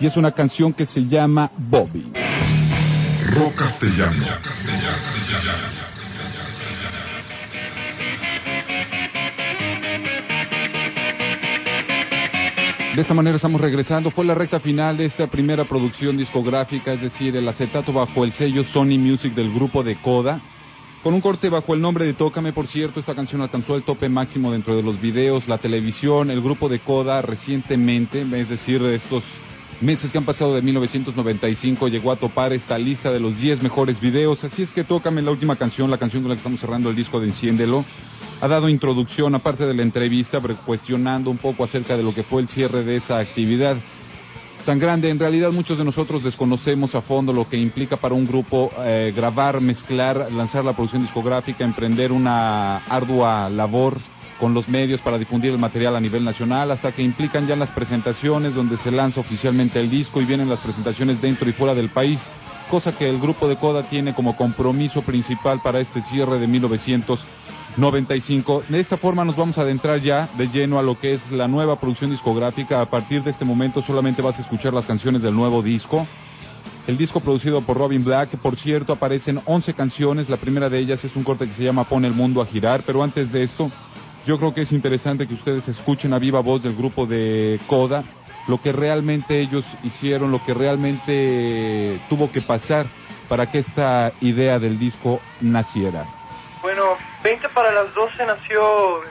y 0.00 0.06
es 0.06 0.16
una 0.16 0.32
canción 0.32 0.72
que 0.72 0.86
se 0.86 1.06
llama 1.06 1.50
Bobby. 1.56 2.12
Rock 3.26 3.54
Castellano. 3.54 4.24
De 12.94 13.00
esta 13.00 13.14
manera 13.14 13.34
estamos 13.34 13.60
regresando. 13.60 14.12
Fue 14.12 14.24
la 14.24 14.34
recta 14.34 14.60
final 14.60 14.96
de 14.96 15.06
esta 15.06 15.26
primera 15.26 15.64
producción 15.64 16.16
discográfica, 16.16 16.92
es 16.92 17.00
decir, 17.00 17.34
el 17.34 17.48
acetato 17.48 17.92
bajo 17.92 18.24
el 18.24 18.30
sello 18.30 18.62
Sony 18.62 18.98
Music 18.98 19.34
del 19.34 19.52
grupo 19.52 19.82
de 19.82 19.96
Coda. 19.96 20.40
Con 21.04 21.12
un 21.12 21.20
corte 21.20 21.50
bajo 21.50 21.74
el 21.74 21.82
nombre 21.82 22.06
de 22.06 22.14
Tócame, 22.14 22.54
por 22.54 22.66
cierto, 22.66 22.98
esta 22.98 23.14
canción 23.14 23.42
alcanzó 23.42 23.76
el 23.76 23.82
tope 23.82 24.08
máximo 24.08 24.50
dentro 24.50 24.74
de 24.74 24.82
los 24.82 25.02
videos, 25.02 25.48
la 25.48 25.58
televisión, 25.58 26.30
el 26.30 26.40
grupo 26.40 26.70
de 26.70 26.78
Coda 26.78 27.20
recientemente, 27.20 28.24
es 28.40 28.48
decir, 28.48 28.82
de 28.82 28.94
estos 28.94 29.22
meses 29.82 30.10
que 30.10 30.16
han 30.16 30.24
pasado 30.24 30.54
de 30.54 30.62
1995, 30.62 31.88
llegó 31.88 32.10
a 32.10 32.16
topar 32.16 32.54
esta 32.54 32.78
lista 32.78 33.12
de 33.12 33.20
los 33.20 33.38
10 33.38 33.62
mejores 33.62 34.00
videos. 34.00 34.44
Así 34.44 34.62
es 34.62 34.72
que 34.72 34.82
Tócame, 34.82 35.20
la 35.20 35.32
última 35.32 35.56
canción, 35.56 35.90
la 35.90 35.98
canción 35.98 36.22
con 36.22 36.30
la 36.30 36.36
que 36.36 36.40
estamos 36.40 36.60
cerrando 36.60 36.88
el 36.88 36.96
disco 36.96 37.20
de 37.20 37.26
Enciéndelo, 37.26 37.84
ha 38.40 38.48
dado 38.48 38.70
introducción, 38.70 39.34
aparte 39.34 39.66
de 39.66 39.74
la 39.74 39.82
entrevista, 39.82 40.40
cuestionando 40.64 41.28
un 41.28 41.36
poco 41.36 41.64
acerca 41.64 41.98
de 41.98 42.02
lo 42.02 42.14
que 42.14 42.22
fue 42.22 42.40
el 42.40 42.48
cierre 42.48 42.82
de 42.82 42.96
esa 42.96 43.18
actividad 43.18 43.76
tan 44.64 44.78
grande. 44.78 45.10
En 45.10 45.18
realidad 45.18 45.52
muchos 45.52 45.78
de 45.78 45.84
nosotros 45.84 46.24
desconocemos 46.24 46.94
a 46.94 47.02
fondo 47.02 47.32
lo 47.32 47.48
que 47.48 47.56
implica 47.56 47.98
para 47.98 48.14
un 48.14 48.26
grupo 48.26 48.70
eh, 48.78 49.12
grabar, 49.14 49.60
mezclar, 49.60 50.32
lanzar 50.32 50.64
la 50.64 50.72
producción 50.72 51.02
discográfica, 51.02 51.64
emprender 51.64 52.10
una 52.12 52.78
ardua 52.78 53.48
labor 53.50 53.98
con 54.40 54.54
los 54.54 54.68
medios 54.68 55.00
para 55.00 55.18
difundir 55.18 55.52
el 55.52 55.58
material 55.58 55.94
a 55.94 56.00
nivel 56.00 56.24
nacional, 56.24 56.70
hasta 56.70 56.92
que 56.92 57.02
implican 57.02 57.46
ya 57.46 57.56
las 57.56 57.70
presentaciones 57.70 58.54
donde 58.54 58.76
se 58.76 58.90
lanza 58.90 59.20
oficialmente 59.20 59.80
el 59.80 59.90
disco 59.90 60.20
y 60.20 60.24
vienen 60.24 60.48
las 60.48 60.60
presentaciones 60.60 61.20
dentro 61.20 61.48
y 61.48 61.52
fuera 61.52 61.74
del 61.74 61.88
país, 61.88 62.20
cosa 62.70 62.96
que 62.96 63.08
el 63.08 63.20
grupo 63.20 63.48
de 63.48 63.56
Coda 63.56 63.88
tiene 63.88 64.14
como 64.14 64.36
compromiso 64.36 65.02
principal 65.02 65.60
para 65.62 65.80
este 65.80 66.02
cierre 66.02 66.38
de 66.38 66.46
1900 66.48 67.20
95. 67.76 68.64
De 68.68 68.80
esta 68.80 68.96
forma 68.96 69.24
nos 69.24 69.36
vamos 69.36 69.58
a 69.58 69.62
adentrar 69.62 70.00
ya 70.00 70.28
de 70.36 70.48
lleno 70.48 70.78
a 70.78 70.82
lo 70.82 70.98
que 70.98 71.14
es 71.14 71.30
la 71.30 71.48
nueva 71.48 71.78
producción 71.80 72.10
discográfica. 72.10 72.80
A 72.80 72.90
partir 72.90 73.22
de 73.22 73.30
este 73.30 73.44
momento 73.44 73.82
solamente 73.82 74.22
vas 74.22 74.38
a 74.38 74.42
escuchar 74.42 74.72
las 74.72 74.86
canciones 74.86 75.22
del 75.22 75.34
nuevo 75.34 75.62
disco. 75.62 76.06
El 76.86 76.96
disco 76.98 77.20
producido 77.20 77.62
por 77.62 77.78
Robin 77.78 78.04
Black, 78.04 78.36
por 78.36 78.56
cierto, 78.56 78.92
aparecen 78.92 79.40
11 79.44 79.74
canciones. 79.74 80.28
La 80.28 80.36
primera 80.36 80.68
de 80.68 80.78
ellas 80.78 81.04
es 81.04 81.16
un 81.16 81.24
corte 81.24 81.46
que 81.46 81.54
se 81.54 81.64
llama 81.64 81.88
Pone 81.88 82.06
el 82.06 82.14
mundo 82.14 82.42
a 82.42 82.46
girar, 82.46 82.82
pero 82.86 83.02
antes 83.02 83.32
de 83.32 83.42
esto, 83.42 83.70
yo 84.26 84.38
creo 84.38 84.52
que 84.52 84.62
es 84.62 84.72
interesante 84.72 85.26
que 85.26 85.34
ustedes 85.34 85.66
escuchen 85.68 86.12
a 86.12 86.18
viva 86.18 86.40
voz 86.40 86.62
del 86.62 86.74
grupo 86.74 87.06
de 87.06 87.58
Coda 87.66 88.04
lo 88.46 88.60
que 88.60 88.72
realmente 88.72 89.40
ellos 89.40 89.64
hicieron, 89.82 90.30
lo 90.30 90.44
que 90.44 90.54
realmente 90.54 92.00
tuvo 92.08 92.30
que 92.30 92.42
pasar 92.42 92.86
para 93.28 93.50
que 93.50 93.58
esta 93.58 94.12
idea 94.20 94.58
del 94.58 94.78
disco 94.78 95.20
naciera. 95.40 96.06
Bueno, 96.64 96.96
20 97.22 97.46
para 97.50 97.70
las 97.72 97.92
12 97.92 98.24
nació 98.24 99.02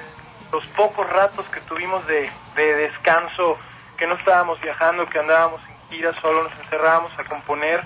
los 0.52 0.66
pocos 0.76 1.08
ratos 1.08 1.46
que 1.50 1.60
tuvimos 1.62 2.04
de, 2.08 2.28
descanso, 2.56 3.60
que 3.96 4.08
no 4.08 4.16
estábamos 4.16 4.60
viajando, 4.60 5.06
que 5.06 5.20
andábamos 5.20 5.62
en 5.70 5.90
gira, 5.92 6.20
solo 6.20 6.46
nos 6.46 6.60
encerrábamos 6.64 7.12
a 7.20 7.24
componer 7.26 7.84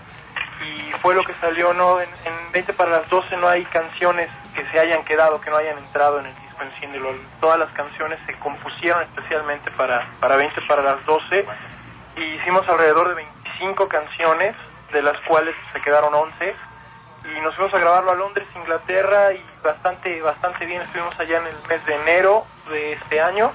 y 0.66 0.94
fue 1.02 1.16
lo 1.16 1.24
que 1.26 1.34
salió, 1.42 1.74
¿no? 1.74 2.00
En, 2.00 2.08
20 2.54 2.72
para 2.76 2.92
las 2.92 3.10
12 3.10 3.36
no 3.36 3.50
hay 3.50 3.66
canciones 3.66 4.30
que 4.56 4.64
se 4.72 4.80
hayan 4.80 5.04
quedado, 5.04 5.42
que 5.42 5.50
no 5.50 5.58
hayan 5.58 5.78
entrado 5.80 6.22
en 6.22 6.28
el 6.28 6.36
disco 6.36 6.64
Enciéndelo. 6.64 7.14
Todas 7.42 7.60
las 7.60 7.70
canciones 7.72 8.20
se 8.26 8.40
compusieron 8.40 9.04
especialmente 9.04 9.70
para, 9.72 10.08
para 10.22 10.38
20 10.38 10.62
para 10.62 10.82
las 10.82 11.06
12 11.06 11.46
y 12.16 12.22
hicimos 12.22 12.66
alrededor 12.70 13.10
de 13.10 13.16
25 13.16 13.90
canciones, 13.90 14.56
de 14.94 15.02
las 15.02 15.20
cuales 15.28 15.54
se 15.74 15.82
quedaron 15.82 16.16
11 16.16 16.56
y 17.36 17.42
nos 17.42 17.56
fuimos 17.56 17.74
a 17.74 17.80
grabarlo 17.80 18.12
a 18.12 18.16
Londres, 18.16 18.48
Inglaterra 18.56 19.34
y 19.34 19.44
bastante 19.63 20.22
bastante 20.22 20.66
bien 20.66 20.82
estuvimos 20.82 21.18
allá 21.20 21.40
en 21.40 21.48
el 21.48 21.56
mes 21.68 21.86
de 21.86 21.96
enero 21.96 22.46
de 22.70 22.94
este 22.94 23.22
año 23.22 23.52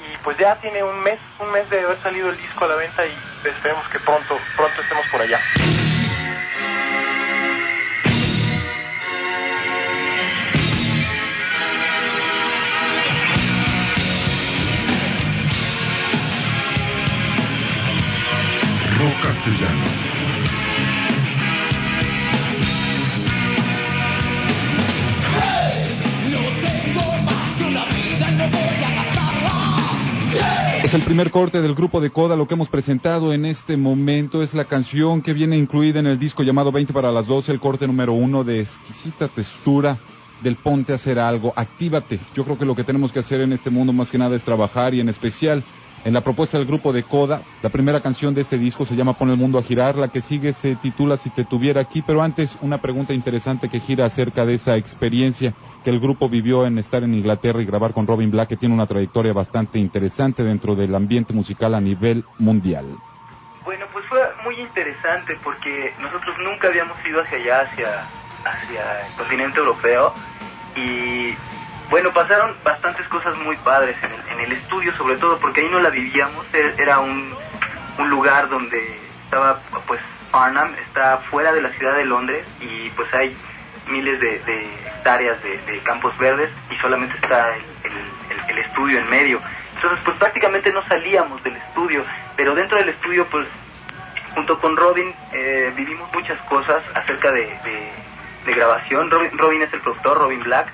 y 0.00 0.16
pues 0.18 0.36
ya 0.38 0.56
tiene 0.56 0.82
un 0.82 0.98
mes 1.02 1.18
un 1.38 1.50
mes 1.52 1.68
de 1.70 1.80
haber 1.80 2.00
salido 2.02 2.30
el 2.30 2.36
disco 2.36 2.64
a 2.64 2.68
la 2.68 2.76
venta 2.76 3.04
y 3.04 3.14
esperemos 3.44 3.86
que 3.88 3.98
pronto 4.00 4.38
pronto 4.56 4.80
estemos 4.80 5.06
por 5.08 5.20
allá. 5.20 5.40
Es 19.44 19.83
el 30.94 31.02
primer 31.02 31.32
corte 31.32 31.60
del 31.60 31.74
grupo 31.74 32.00
de 32.00 32.10
Coda, 32.10 32.36
lo 32.36 32.46
que 32.46 32.54
hemos 32.54 32.68
presentado 32.68 33.32
en 33.32 33.44
este 33.44 33.76
momento 33.76 34.44
es 34.44 34.54
la 34.54 34.66
canción 34.66 35.22
que 35.22 35.32
viene 35.32 35.56
incluida 35.56 35.98
en 35.98 36.06
el 36.06 36.20
disco 36.20 36.44
llamado 36.44 36.70
20 36.70 36.92
para 36.92 37.10
las 37.10 37.26
12, 37.26 37.50
el 37.50 37.58
corte 37.58 37.88
número 37.88 38.12
uno 38.12 38.44
de 38.44 38.60
exquisita 38.60 39.26
textura 39.26 39.98
del 40.40 40.54
ponte 40.54 40.92
a 40.92 40.94
hacer 40.94 41.18
algo, 41.18 41.52
actívate. 41.56 42.20
Yo 42.36 42.44
creo 42.44 42.56
que 42.58 42.64
lo 42.64 42.76
que 42.76 42.84
tenemos 42.84 43.10
que 43.10 43.18
hacer 43.18 43.40
en 43.40 43.52
este 43.52 43.70
mundo 43.70 43.92
más 43.92 44.12
que 44.12 44.18
nada 44.18 44.36
es 44.36 44.44
trabajar 44.44 44.94
y 44.94 45.00
en 45.00 45.08
especial 45.08 45.64
en 46.04 46.14
la 46.14 46.20
propuesta 46.20 46.58
del 46.58 46.66
grupo 46.66 46.92
de 46.92 47.02
Coda. 47.02 47.42
La 47.62 47.70
primera 47.70 48.00
canción 48.00 48.32
de 48.32 48.42
este 48.42 48.58
disco 48.58 48.84
se 48.84 48.94
llama 48.94 49.18
Pon 49.18 49.30
el 49.30 49.36
mundo 49.36 49.58
a 49.58 49.64
girar, 49.64 49.96
la 49.96 50.08
que 50.08 50.22
sigue 50.22 50.52
se 50.52 50.76
titula 50.76 51.16
Si 51.16 51.30
te 51.30 51.44
tuviera 51.44 51.80
aquí, 51.80 52.02
pero 52.02 52.22
antes 52.22 52.56
una 52.60 52.80
pregunta 52.80 53.14
interesante 53.14 53.68
que 53.68 53.80
gira 53.80 54.06
acerca 54.06 54.46
de 54.46 54.54
esa 54.54 54.76
experiencia 54.76 55.54
que 55.84 55.90
el 55.90 56.00
grupo 56.00 56.28
vivió 56.28 56.66
en 56.66 56.78
estar 56.78 57.04
en 57.04 57.14
Inglaterra 57.14 57.60
y 57.60 57.66
grabar 57.66 57.92
con 57.92 58.06
Robin 58.06 58.30
Black, 58.30 58.48
que 58.48 58.56
tiene 58.56 58.74
una 58.74 58.86
trayectoria 58.86 59.34
bastante 59.34 59.78
interesante 59.78 60.42
dentro 60.42 60.74
del 60.74 60.94
ambiente 60.94 61.34
musical 61.34 61.74
a 61.74 61.80
nivel 61.80 62.24
mundial. 62.38 62.86
Bueno, 63.64 63.84
pues 63.92 64.04
fue 64.06 64.20
muy 64.44 64.58
interesante 64.58 65.38
porque 65.44 65.92
nosotros 66.00 66.36
nunca 66.38 66.68
habíamos 66.68 66.96
ido 67.06 67.20
hacia 67.20 67.38
allá, 67.38 67.60
hacia, 67.60 68.06
hacia 68.44 69.06
el 69.06 69.12
continente 69.16 69.58
europeo 69.58 70.14
y 70.74 71.34
bueno, 71.90 72.10
pasaron 72.12 72.56
bastantes 72.64 73.06
cosas 73.08 73.36
muy 73.38 73.56
padres 73.58 73.96
en 74.02 74.12
el, 74.12 74.20
en 74.32 74.40
el 74.40 74.52
estudio, 74.52 74.92
sobre 74.96 75.16
todo 75.18 75.38
porque 75.38 75.60
ahí 75.60 75.68
no 75.68 75.80
la 75.80 75.90
vivíamos, 75.90 76.46
e, 76.54 76.74
era 76.78 76.98
un, 76.98 77.34
un 77.98 78.10
lugar 78.10 78.48
donde 78.48 78.98
estaba, 79.24 79.60
pues, 79.86 80.00
Farnham, 80.30 80.74
está 80.88 81.18
fuera 81.30 81.52
de 81.52 81.60
la 81.60 81.70
ciudad 81.70 81.94
de 81.96 82.06
Londres 82.06 82.44
y 82.60 82.88
pues 82.90 83.12
hay 83.14 83.36
miles 83.88 84.20
de, 84.20 84.36
hectáreas 84.86 85.42
de, 85.42 85.78
campos 85.82 86.16
verdes 86.18 86.50
y 86.70 86.76
solamente 86.76 87.14
está 87.16 87.54
el, 87.56 87.62
el, 88.48 88.58
estudio 88.58 88.98
en 88.98 89.10
medio. 89.10 89.40
Entonces, 89.74 90.00
pues 90.04 90.16
prácticamente 90.16 90.72
no 90.72 90.86
salíamos 90.88 91.42
del 91.42 91.56
estudio, 91.56 92.04
pero 92.36 92.54
dentro 92.54 92.78
del 92.78 92.88
estudio, 92.88 93.26
pues, 93.26 93.46
junto 94.34 94.58
con 94.60 94.76
Robin, 94.76 95.14
eh, 95.32 95.72
vivimos 95.76 96.12
muchas 96.12 96.40
cosas 96.42 96.82
acerca 96.94 97.30
de, 97.32 97.46
de 98.46 98.54
grabación. 98.54 99.10
Robin, 99.10 99.36
Robin 99.36 99.62
es 99.62 99.72
el 99.72 99.80
productor, 99.80 100.18
Robin 100.18 100.42
Black, 100.42 100.68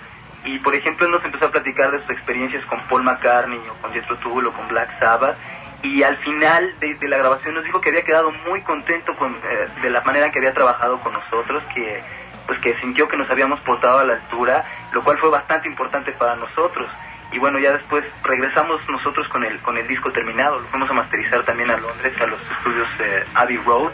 y 0.45 0.59
por 0.61 0.75
ejemplo 0.75 1.09
nos 1.09 1.25
empezó 1.25 1.47
a 1.47 1.51
platicar 1.51 1.91
de 1.91 2.01
sus 2.03 2.11
experiencias 2.11 2.65
con 2.67 2.81
Paul 2.89 3.03
McCartney 3.03 3.61
o 3.69 3.75
con 3.83 3.93
Jethro 3.93 4.17
Tull 4.19 4.47
o 4.47 4.53
con 4.53 4.69
Black 4.69 4.99
Sabbath 4.99 5.37
y 5.83 6.03
al 6.03 6.17
final 6.19 6.75
de, 6.79 7.09
la 7.09 7.19
grabación 7.19 7.55
nos 7.55 7.65
dijo 7.65 7.81
que 7.81 7.89
había 7.89 8.03
quedado 8.03 8.31
muy 8.47 8.61
contento 8.63 9.17
con, 9.17 9.33
eh, 9.33 9.69
de 9.83 9.91
la 9.91 10.03
manera 10.03 10.27
en 10.27 10.33
que 10.33 10.39
había 10.39 10.53
trabajado 10.53 11.01
con 11.01 11.13
nosotros, 11.13 11.63
que 11.75 12.03
pues 12.47 12.59
que 12.61 12.79
sintió 12.81 13.09
que 13.09 13.17
nos 13.17 13.31
habíamos 13.31 13.61
portado 13.61 14.01
a 14.01 14.05
la 14.05 14.15
altura, 14.15 14.65
lo 14.93 15.03
cual 15.03 15.19
fue 15.19 15.31
bastante 15.31 15.69
importante 15.69 16.13
para 16.13 16.37
nosotros. 16.37 16.91
Y 17.33 17.39
bueno, 17.39 17.59
ya 17.59 17.73
después 17.73 18.05
regresamos 18.25 18.81
nosotros 18.89 19.29
con 19.29 19.45
el 19.45 19.61
con 19.61 19.77
el 19.77 19.87
disco 19.87 20.11
terminado, 20.11 20.59
lo 20.59 20.67
fuimos 20.69 20.91
a 20.91 20.95
masterizar 20.95 21.45
también 21.45 21.71
a 21.71 21.77
Londres, 21.77 22.13
a 22.21 22.27
los 22.27 22.41
estudios 22.41 22.89
eh, 22.99 23.25
Abbey 23.35 23.57
Road, 23.59 23.93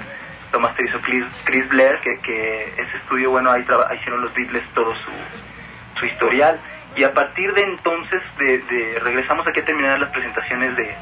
lo 0.53 0.61
masterizó 0.61 0.99
Chris, 1.03 1.69
Blair, 1.69 2.01
que, 2.01 2.19
que 2.21 2.73
ese 2.79 2.97
estudio, 2.97 3.31
bueno, 3.31 3.51
ahí, 3.51 3.65
ahí 3.91 3.99
hicieron 3.99 4.23
los 4.23 4.33
Beatles 4.33 4.65
todo 4.75 4.95
su, 4.95 6.01
su 6.01 6.07
historial. 6.07 6.59
Y 6.97 7.05
a 7.05 7.13
partir 7.13 7.53
de 7.53 7.63
entonces 7.63 8.23
de, 8.39 8.99
regresamos 9.03 9.47
aquí 9.47 9.61
a 9.61 9.65
terminar 9.65 10.01
las 10.01 10.11
presentaciones 10.11 10.75
de, 10.77 10.97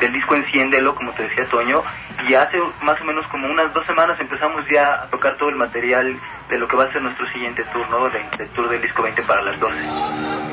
del 0.00 0.12
disco 0.12 0.34
Enciéndelo, 0.34 0.94
como 0.94 1.12
te 1.12 1.24
decía 1.24 1.46
Toño, 1.48 1.82
y 2.28 2.34
hace 2.34 2.58
más 2.82 3.00
o 3.00 3.04
menos 3.04 3.26
como 3.28 3.48
unas 3.48 3.72
dos 3.72 3.84
semanas 3.86 4.18
empezamos 4.20 4.64
ya 4.70 5.02
a 5.02 5.06
tocar 5.10 5.36
todo 5.36 5.48
el 5.48 5.56
material 5.56 6.18
de 6.48 6.58
lo 6.58 6.68
que 6.68 6.76
va 6.76 6.84
a 6.84 6.92
ser 6.92 7.02
nuestro 7.02 7.26
siguiente 7.30 7.64
turno, 7.72 8.08
del 8.08 8.48
tour 8.50 8.68
del 8.68 8.82
disco 8.82 9.02
20 9.02 9.22
para 9.22 9.42
las 9.42 9.58
12. 9.60 10.47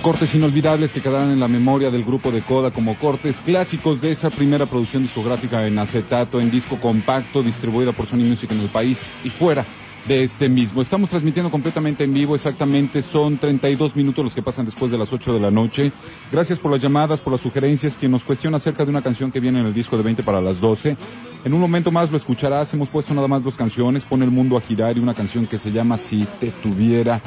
Cortes 0.00 0.34
inolvidables 0.34 0.92
que 0.94 1.02
quedarán 1.02 1.30
en 1.30 1.40
la 1.40 1.48
memoria 1.48 1.90
del 1.90 2.02
grupo 2.02 2.30
de 2.30 2.40
Coda 2.40 2.70
como 2.70 2.98
cortes 2.98 3.36
clásicos 3.44 4.00
de 4.00 4.10
esa 4.10 4.30
primera 4.30 4.64
producción 4.64 5.02
discográfica 5.02 5.66
en 5.66 5.78
acetato, 5.78 6.40
en 6.40 6.50
disco 6.50 6.80
compacto, 6.80 7.42
distribuida 7.42 7.92
por 7.92 8.06
Sony 8.06 8.24
Music 8.24 8.50
en 8.52 8.60
el 8.60 8.68
país 8.70 9.00
y 9.22 9.28
fuera 9.28 9.66
de 10.06 10.24
este 10.24 10.48
mismo. 10.48 10.82
Estamos 10.82 11.08
transmitiendo 11.08 11.50
completamente 11.50 12.04
en 12.04 12.12
vivo, 12.12 12.34
exactamente 12.34 13.02
son 13.02 13.38
32 13.38 13.96
minutos 13.96 14.24
los 14.24 14.34
que 14.34 14.42
pasan 14.42 14.66
después 14.66 14.90
de 14.90 14.98
las 14.98 15.12
8 15.12 15.32
de 15.32 15.40
la 15.40 15.50
noche. 15.50 15.92
Gracias 16.30 16.58
por 16.58 16.70
las 16.70 16.82
llamadas, 16.82 17.20
por 17.20 17.32
las 17.32 17.40
sugerencias, 17.40 17.96
quien 17.96 18.12
nos 18.12 18.24
cuestiona 18.24 18.58
acerca 18.58 18.84
de 18.84 18.90
una 18.90 19.02
canción 19.02 19.32
que 19.32 19.40
viene 19.40 19.60
en 19.60 19.66
el 19.66 19.74
disco 19.74 19.96
de 19.96 20.02
20 20.02 20.22
para 20.22 20.40
las 20.40 20.60
12. 20.60 20.96
En 21.44 21.54
un 21.54 21.60
momento 21.60 21.90
más 21.90 22.10
lo 22.10 22.16
escucharás, 22.16 22.72
hemos 22.74 22.88
puesto 22.88 23.14
nada 23.14 23.28
más 23.28 23.42
dos 23.42 23.54
canciones, 23.54 24.04
Pone 24.04 24.24
el 24.24 24.30
mundo 24.30 24.56
a 24.56 24.60
girar 24.60 24.96
y 24.96 25.00
una 25.00 25.14
canción 25.14 25.46
que 25.46 25.58
se 25.58 25.72
llama 25.72 25.96
Si 25.96 26.26
te 26.38 26.50
tuviera. 26.50 27.20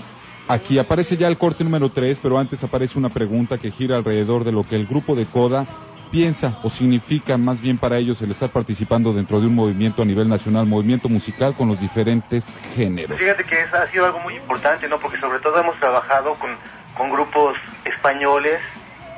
Aquí 0.48 0.80
aparece 0.80 1.18
ya 1.18 1.28
el 1.28 1.38
corte 1.38 1.64
número 1.64 1.90
3, 1.90 2.20
pero 2.22 2.38
antes 2.38 2.64
aparece 2.64 2.98
una 2.98 3.10
pregunta 3.10 3.58
que 3.58 3.72
gira 3.72 3.98
alrededor 3.98 4.46
de 4.46 4.54
lo 4.54 4.64
que 4.64 4.76
el 4.76 4.88
grupo 4.88 5.16
de 5.16 5.26
Coda 5.26 5.68
piensa 6.12 6.60
o 6.64 6.70
significa 6.70 7.38
más 7.38 7.62
bien 7.62 7.78
para 7.78 7.98
ellos 7.98 8.22
el 8.22 8.32
estar 8.32 8.50
participando 8.50 9.14
dentro 9.14 9.40
de 9.40 9.48
un 9.48 9.56
movimiento 9.56 10.02
a 10.02 10.06
nivel 10.06 10.28
nacional, 10.30 10.66
movimiento 10.66 11.10
musical 11.10 11.56
con 11.56 11.68
los 11.68 11.80
diferentes 11.80 12.46
géneros. 12.76 13.20
Fíjate 13.20 13.44
que 13.44 13.60
ha 13.60 13.92
sido 13.92 14.06
algo 14.06 14.20
muy 14.20 14.36
importante, 14.36 14.88
¿no? 14.88 14.98
Porque 15.00 15.20
sobre 15.20 15.40
todo 15.40 15.60
hemos 15.60 15.80
trabajado 15.80 16.36
con, 16.36 16.56
con 16.96 17.12
grupos 17.12 17.56
españoles 17.86 18.60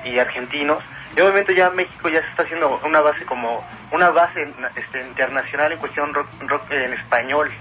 y 0.04 0.20
argentinos. 0.20 0.84
Y 1.16 1.22
obviamente 1.22 1.56
ya 1.56 1.70
México 1.72 2.10
ya 2.10 2.22
se 2.22 2.28
está 2.28 2.44
haciendo 2.44 2.80
una 2.86 3.02
base 3.02 3.26
como 3.26 3.64
una 3.92 4.10
base 4.10 4.48
este, 4.76 5.08
internacional 5.08 5.72
en 5.72 5.80
cuestión 5.80 6.14
rock, 6.14 6.28
rock 6.48 6.72
en 6.72 6.94
español. 6.94 7.52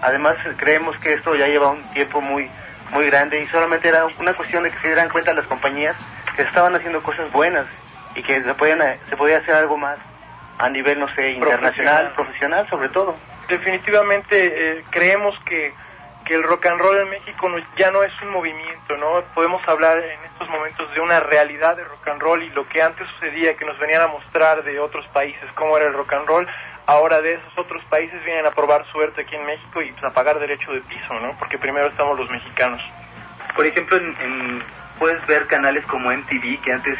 Además 0.00 0.36
creemos 0.56 0.96
que 0.98 1.14
esto 1.14 1.34
ya 1.36 1.46
lleva 1.46 1.70
un 1.70 1.82
tiempo 1.92 2.20
muy 2.20 2.48
muy 2.92 3.06
grande 3.06 3.42
y 3.42 3.48
solamente 3.48 3.88
era 3.88 4.06
una 4.20 4.34
cuestión 4.34 4.62
de 4.62 4.70
que 4.70 4.78
se 4.78 4.86
dieran 4.86 5.08
cuenta 5.08 5.32
las 5.32 5.46
compañías 5.46 5.96
que 6.36 6.42
estaban 6.42 6.74
haciendo 6.74 7.02
cosas 7.02 7.32
buenas 7.32 7.66
y 8.16 8.22
que 8.22 8.42
se, 8.42 8.54
podían, 8.54 8.80
se 9.08 9.16
podía 9.16 9.38
hacer 9.38 9.54
algo 9.54 9.76
más 9.76 9.98
a 10.58 10.68
nivel, 10.70 10.98
no 10.98 11.08
sé, 11.14 11.30
internacional, 11.30 12.12
profesional, 12.14 12.68
sobre 12.70 12.88
todo. 12.88 13.14
Definitivamente 13.48 14.78
eh, 14.78 14.84
creemos 14.90 15.38
que, 15.44 15.74
que 16.24 16.34
el 16.34 16.42
rock 16.42 16.66
and 16.66 16.80
roll 16.80 16.98
en 16.98 17.10
México 17.10 17.48
no- 17.48 17.58
ya 17.76 17.90
no 17.90 18.02
es 18.02 18.12
un 18.22 18.30
movimiento, 18.30 18.96
¿no? 18.96 19.20
Podemos 19.34 19.60
hablar 19.68 19.98
en 19.98 20.24
estos 20.32 20.48
momentos 20.48 20.92
de 20.94 21.00
una 21.00 21.20
realidad 21.20 21.76
de 21.76 21.84
rock 21.84 22.08
and 22.08 22.20
roll 22.22 22.42
y 22.42 22.50
lo 22.50 22.66
que 22.68 22.82
antes 22.82 23.06
sucedía, 23.08 23.54
que 23.56 23.64
nos 23.66 23.78
venían 23.78 24.02
a 24.02 24.06
mostrar 24.08 24.62
de 24.64 24.78
otros 24.80 25.06
países 25.08 25.44
cómo 25.54 25.76
era 25.76 25.86
el 25.86 25.92
rock 25.94 26.14
and 26.14 26.26
roll, 26.26 26.48
ahora 26.86 27.20
de 27.20 27.34
esos 27.34 27.58
otros 27.58 27.84
países 27.84 28.24
vienen 28.24 28.46
a 28.46 28.50
probar 28.52 28.84
suerte 28.92 29.20
aquí 29.22 29.36
en 29.36 29.44
México 29.44 29.82
y 29.82 29.92
pues, 29.92 30.04
a 30.04 30.12
pagar 30.14 30.38
derecho 30.38 30.72
de 30.72 30.80
piso, 30.80 31.14
¿no? 31.20 31.36
Porque 31.38 31.58
primero 31.58 31.86
estamos 31.88 32.18
los 32.18 32.30
mexicanos. 32.30 32.80
Por 33.54 33.66
ejemplo, 33.66 33.96
en, 33.98 34.16
en- 34.20 34.62
puedes 34.98 35.24
ver 35.26 35.46
canales 35.46 35.84
como 35.86 36.10
MTV, 36.10 36.62
que 36.62 36.72
antes, 36.72 36.98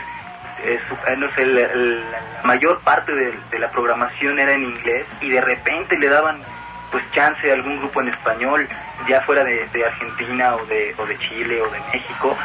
eh, 0.64 0.79
su- 0.88 1.16
no 1.16 1.35
sé, 1.35 1.47
la, 1.47 2.42
mayor 2.45 2.81
parte 2.81 3.12
de, 3.14 3.59
la 3.59 3.71
programación 3.71 4.38
era 4.38 4.53
en 4.53 4.64
inglés 4.64 5.07
y 5.21 5.31
de 5.31 5.40
repente 5.40 5.99
le 5.99 6.09
daban 6.09 6.42
pues 6.90 7.05
chance 7.12 7.51
a 7.51 7.55
algún 7.55 7.79
grupo 7.79 8.01
en 8.01 8.09
español, 8.09 8.69
ya 9.09 9.21
fuera 9.23 9.42
de, 9.45 9.69
Argentina 9.85 10.55
o 10.55 10.64
de, 10.66 10.95
o 10.97 11.07
de 11.07 11.19
Chile 11.19 11.61
o 11.61 11.69
de 11.71 11.81
México. 11.92 12.37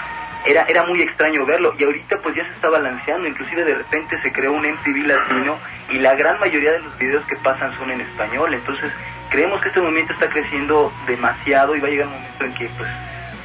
Era, 0.45 0.63
era 0.63 0.83
muy 0.85 0.99
extraño 1.03 1.45
verlo 1.45 1.75
y 1.77 1.83
ahorita 1.83 2.17
pues 2.23 2.35
ya 2.35 2.43
se 2.43 2.51
está 2.53 2.69
balanceando, 2.69 3.27
inclusive 3.27 3.63
de 3.63 3.75
repente 3.75 4.19
se 4.23 4.31
creó 4.33 4.53
un 4.53 4.65
MTV 4.65 5.05
latino 5.05 5.59
y 5.91 5.99
la 5.99 6.15
gran 6.15 6.39
mayoría 6.39 6.71
de 6.71 6.79
los 6.79 6.97
videos 6.97 7.23
que 7.27 7.35
pasan 7.37 7.77
son 7.77 7.91
en 7.91 8.01
español, 8.01 8.51
entonces 8.51 8.91
creemos 9.29 9.61
que 9.61 9.67
este 9.69 9.79
movimiento 9.81 10.13
está 10.13 10.27
creciendo 10.29 10.91
demasiado 11.05 11.75
y 11.75 11.79
va 11.79 11.87
a 11.87 11.91
llegar 11.91 12.07
un 12.07 12.13
momento 12.13 12.43
en 12.45 12.53
que 12.55 12.69
pues 12.75 12.89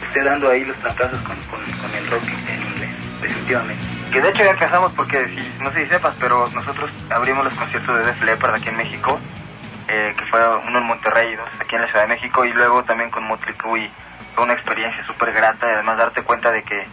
esté 0.09 0.23
dando 0.23 0.49
ahí 0.49 0.65
los 0.65 0.77
trancazos 0.79 1.21
con, 1.21 1.37
con 1.51 1.95
el 1.95 2.07
rock 2.11 2.23
en 2.49 2.63
inglés, 2.63 2.91
definitivamente. 3.21 3.85
Que 4.13 4.21
de 4.21 4.31
hecho 4.31 4.45
ya 4.45 4.51
alcanzamos 4.51 4.93
porque, 4.93 5.27
si, 5.29 5.63
no 5.63 5.73
sé 5.73 5.85
si 5.85 5.91
sepas, 5.91 6.15
pero 6.21 6.49
nosotros 6.51 6.91
abrimos 7.11 7.45
los 7.45 7.55
conciertos 7.55 7.99
de 7.99 8.05
Def 8.05 8.23
Leppard 8.23 8.55
aquí 8.55 8.69
en 8.69 8.77
México, 8.77 9.19
eh, 9.89 10.15
que 10.17 10.25
fue 10.27 10.41
uno 10.59 10.79
en 10.79 10.85
Monterrey 10.85 11.33
y 11.33 11.37
dos 11.37 11.49
aquí 11.61 11.75
en 11.75 11.83
la 11.83 11.89
Ciudad 11.89 12.03
de 12.03 12.15
México, 12.15 12.45
y 12.45 12.53
luego 12.53 12.85
también 12.85 13.11
con 13.11 13.25
Motley 13.25 13.55
Crue, 13.55 13.91
fue 14.35 14.45
una 14.45 14.55
experiencia 14.55 15.05
súper 15.07 15.33
grata, 15.33 15.67
y 15.67 15.75
además 15.75 15.99
darte 15.99 16.23
cuenta 16.23 16.51
de 16.51 16.63
que, 16.63 16.87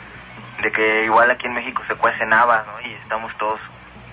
de 0.62 0.72
que 0.72 1.06
igual 1.06 1.30
aquí 1.32 1.48
en 1.48 1.54
México 1.54 1.82
se 1.88 1.96
cuece 1.96 2.26
nava, 2.26 2.66
¿no? 2.68 2.88
Y 2.88 2.94
estamos 2.94 3.36
todos 3.38 3.60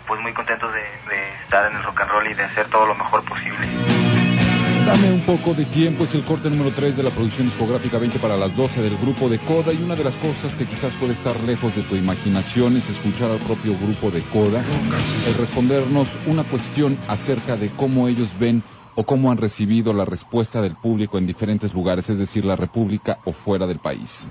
pues 0.06 0.20
muy 0.20 0.32
contentos 0.32 0.72
de 0.72 1.32
estar 1.44 1.70
en 1.70 1.76
el 1.76 1.84
rock 1.84 2.00
and 2.00 2.10
roll 2.10 2.26
y 2.26 2.34
de 2.34 2.42
hacer 2.42 2.68
todo 2.68 2.86
lo 2.86 2.94
mejor 2.96 3.24
posible. 3.24 4.09
Dame 4.90 5.12
un 5.12 5.24
poco 5.24 5.54
de 5.54 5.66
tiempo, 5.66 6.02
es 6.02 6.16
el 6.16 6.24
corte 6.24 6.50
número 6.50 6.72
3 6.74 6.96
de 6.96 7.04
la 7.04 7.10
producción 7.10 7.46
discográfica 7.46 7.96
20 7.96 8.18
para 8.18 8.36
las 8.36 8.56
12 8.56 8.82
del 8.82 8.96
grupo 8.98 9.28
de 9.28 9.38
Coda 9.38 9.72
y 9.72 9.80
una 9.80 9.94
de 9.94 10.02
las 10.02 10.16
cosas 10.16 10.56
que 10.56 10.66
quizás 10.66 10.96
puede 10.96 11.12
estar 11.12 11.38
lejos 11.44 11.76
de 11.76 11.82
tu 11.82 11.94
imaginación 11.94 12.76
es 12.76 12.90
escuchar 12.90 13.30
al 13.30 13.38
propio 13.38 13.78
grupo 13.78 14.10
de 14.10 14.20
Coda, 14.22 14.64
el 15.28 15.34
respondernos 15.34 16.08
una 16.26 16.42
cuestión 16.42 16.98
acerca 17.06 17.56
de 17.56 17.70
cómo 17.70 18.08
ellos 18.08 18.36
ven 18.36 18.64
o 18.96 19.06
cómo 19.06 19.30
han 19.30 19.38
recibido 19.38 19.92
la 19.92 20.04
respuesta 20.04 20.60
del 20.60 20.74
público 20.74 21.18
en 21.18 21.26
diferentes 21.28 21.72
lugares, 21.72 22.10
es 22.10 22.18
decir, 22.18 22.44
la 22.44 22.56
República 22.56 23.18
o 23.24 23.32
fuera 23.32 23.68
del 23.68 23.78
país. 23.78 24.26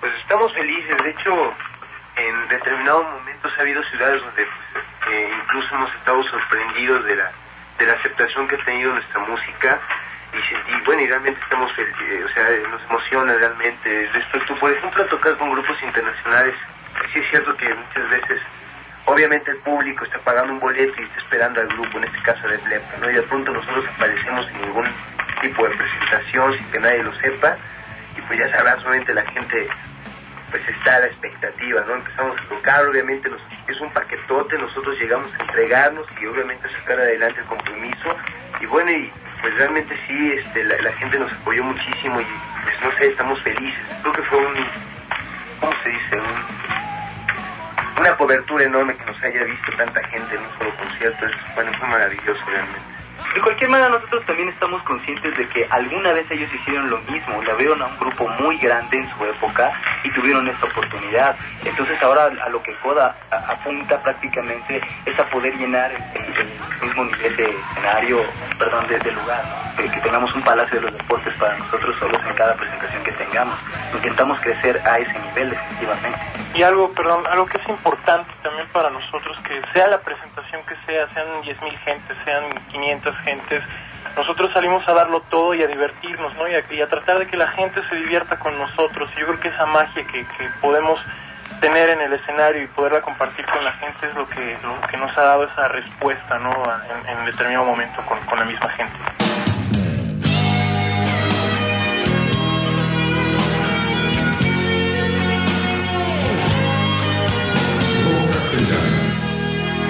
Pues 0.00 0.12
estamos 0.20 0.52
felices, 0.52 0.94
de 1.02 1.08
hecho, 1.08 1.32
en 2.18 2.48
determinados 2.50 3.06
momentos 3.18 3.50
ha 3.56 3.62
habido 3.62 3.82
ciudades 3.84 4.20
donde 4.20 4.42
eh, 4.42 5.30
incluso 5.42 5.74
hemos 5.74 5.94
estado 5.94 6.22
sorprendidos 6.24 7.02
de 7.06 7.16
la, 7.16 7.32
de 7.80 7.86
la 7.86 7.94
aceptación 7.94 8.46
que 8.46 8.54
ha 8.56 8.64
tenido 8.64 8.92
nuestra 8.92 9.18
música 9.20 9.78
y, 10.32 10.72
y 10.76 10.80
bueno, 10.82 11.02
y 11.02 11.08
realmente 11.08 11.40
estamos, 11.42 11.72
fel- 11.72 11.92
eh, 12.08 12.24
o 12.24 12.28
sea, 12.34 12.44
nos 12.70 12.82
emociona 12.88 13.34
realmente. 13.34 14.08
Respecto, 14.12 14.54
por 14.60 14.70
ejemplo, 14.72 15.02
a 15.02 15.06
tocar 15.08 15.36
con 15.38 15.50
grupos 15.50 15.82
internacionales, 15.82 16.54
sí 17.12 17.18
es 17.20 17.30
cierto 17.30 17.56
que 17.56 17.74
muchas 17.74 18.08
veces, 18.10 18.40
obviamente 19.06 19.50
el 19.50 19.56
público 19.58 20.04
está 20.04 20.18
pagando 20.20 20.52
un 20.52 20.60
boleto 20.60 21.00
y 21.00 21.04
está 21.04 21.18
esperando 21.20 21.60
al 21.60 21.66
grupo, 21.68 21.98
en 21.98 22.04
este 22.04 22.22
caso 22.22 22.46
de 22.46 22.58
Blepa, 22.58 22.96
¿no? 23.00 23.10
Y 23.10 23.14
de 23.14 23.22
pronto 23.22 23.50
nosotros 23.50 23.84
aparecemos 23.96 24.46
sin 24.48 24.60
ningún 24.60 24.86
tipo 25.40 25.66
de 25.66 25.74
presentación, 25.76 26.56
sin 26.58 26.70
que 26.70 26.78
nadie 26.80 27.02
lo 27.02 27.12
sepa, 27.20 27.56
y 28.16 28.20
pues 28.22 28.38
ya 28.38 28.50
sabrás, 28.52 28.78
obviamente 28.84 29.14
la 29.14 29.22
gente 29.32 29.68
pues 30.50 30.62
está 30.68 30.98
la 31.00 31.06
expectativa, 31.06 31.84
¿no? 31.86 31.94
Empezamos 31.94 32.40
a 32.40 32.48
tocar, 32.48 32.86
obviamente 32.86 33.30
es 33.68 33.80
un 33.80 33.90
paquetote, 33.92 34.58
nosotros 34.58 34.98
llegamos 34.98 35.30
a 35.38 35.42
entregarnos 35.42 36.06
y 36.20 36.26
obviamente 36.26 36.68
sacar 36.80 36.98
adelante 37.00 37.40
el 37.40 37.46
compromiso 37.46 38.16
y 38.60 38.66
bueno, 38.66 38.90
y 38.90 39.10
pues 39.40 39.54
realmente 39.56 39.96
sí, 40.06 40.32
este, 40.32 40.64
la, 40.64 40.76
la 40.82 40.92
gente 40.94 41.18
nos 41.18 41.32
apoyó 41.32 41.64
muchísimo 41.64 42.20
y 42.20 42.24
pues 42.64 42.74
no 42.82 42.96
sé, 42.98 43.06
estamos 43.06 43.40
felices. 43.42 43.84
Creo 44.02 44.12
que 44.12 44.22
fue 44.22 44.38
un, 44.38 44.54
¿cómo 45.60 45.72
se 45.82 45.88
dice? 45.88 46.16
Un- 46.20 46.60
una 48.00 48.16
cobertura 48.16 48.64
enorme 48.64 48.96
que 48.96 49.04
nos 49.04 49.22
haya 49.22 49.44
visto 49.44 49.72
tanta 49.76 50.02
gente 50.08 50.34
en 50.34 50.40
un 50.42 50.58
solo 50.58 50.74
concierto, 50.76 51.26
es, 51.26 51.32
bueno, 51.54 51.70
fue 51.78 51.88
maravilloso 51.88 52.40
realmente. 52.46 52.89
De 53.34 53.40
cualquier 53.40 53.70
manera, 53.70 53.90
nosotros 53.90 54.26
también 54.26 54.48
estamos 54.48 54.82
conscientes 54.82 55.36
de 55.36 55.48
que 55.48 55.64
alguna 55.70 56.12
vez 56.12 56.28
ellos 56.30 56.52
hicieron 56.52 56.90
lo 56.90 56.98
mismo, 57.02 57.40
le 57.42 57.50
abrieron 57.50 57.80
a 57.80 57.86
un 57.86 57.98
grupo 57.98 58.28
muy 58.40 58.58
grande 58.58 58.98
en 58.98 59.08
su 59.16 59.24
época 59.24 59.72
y 60.02 60.10
tuvieron 60.10 60.48
esta 60.48 60.66
oportunidad. 60.66 61.36
Entonces 61.64 62.02
ahora 62.02 62.24
a 62.24 62.48
lo 62.48 62.60
que 62.62 62.74
Coda 62.76 63.14
apunta 63.30 64.02
prácticamente 64.02 64.80
es 65.06 65.18
a 65.18 65.24
poder 65.30 65.54
llenar 65.56 65.92
el, 65.92 66.80
mismo 66.80 67.04
nivel 67.04 67.36
de 67.36 67.44
escenario, 67.44 68.24
perdón, 68.58 68.88
de, 68.88 68.98
de 68.98 69.12
lugar, 69.12 69.44
¿no? 69.44 69.88
que, 69.88 70.00
tengamos 70.00 70.34
un 70.34 70.42
palacio 70.42 70.80
de 70.80 70.82
los 70.82 70.92
deportes 70.92 71.34
para 71.38 71.56
nosotros 71.58 71.96
solos 71.98 72.20
en 72.26 72.34
cada 72.34 72.54
presentación 72.54 73.04
que 73.04 73.12
tengamos. 73.12 73.58
Intentamos 73.94 74.40
crecer 74.40 74.80
a 74.84 74.98
ese 74.98 75.18
nivel 75.18 75.50
definitivamente. 75.50 76.18
Y 76.54 76.62
algo, 76.62 76.92
perdón, 76.92 77.24
algo 77.28 77.46
que 77.46 77.58
es 77.58 77.68
importante 77.68 78.30
también 78.42 78.66
para 78.72 78.90
nosotros, 78.90 79.38
que 79.46 79.62
sea 79.72 79.86
la 79.86 80.00
presentación 80.00 80.62
que 80.66 80.74
sea, 80.86 81.06
sean 81.14 81.42
10.000 81.42 81.78
gentes, 81.84 82.16
sean 82.24 82.44
500 82.70 83.14
gentes, 83.24 83.62
nosotros 84.16 84.50
salimos 84.52 84.86
a 84.88 84.92
darlo 84.92 85.20
todo 85.30 85.54
y 85.54 85.62
a 85.62 85.66
divertirnos, 85.66 86.34
¿no? 86.36 86.48
Y 86.48 86.54
a, 86.54 86.64
y 86.70 86.80
a 86.80 86.88
tratar 86.88 87.18
de 87.18 87.26
que 87.26 87.36
la 87.36 87.48
gente 87.52 87.80
se 87.88 87.96
divierta 87.96 88.38
con 88.38 88.58
nosotros. 88.58 89.08
Y 89.16 89.20
yo 89.20 89.26
creo 89.26 89.40
que 89.40 89.48
esa 89.48 89.66
magia 89.66 90.04
que, 90.04 90.26
podemos 90.60 90.98
tener 91.60 91.90
en 91.90 92.00
el 92.00 92.12
escenario 92.14 92.62
y 92.62 92.66
poderla 92.68 93.02
compartir 93.02 93.44
con 93.46 93.62
la 93.62 93.72
gente 93.74 94.06
es 94.06 94.14
lo 94.14 94.28
que, 94.28 94.58
lo 94.62 94.80
que 94.88 94.96
nos 94.96 95.16
ha 95.16 95.22
dado 95.22 95.44
esa 95.44 95.68
respuesta, 95.68 96.38
¿no? 96.38 96.52
En, 96.52 97.18
en 97.18 97.24
determinado 97.26 97.66
momento 97.66 98.02
con 98.06 98.38
la 98.38 98.44
misma 98.44 98.68
gente. 98.70 99.49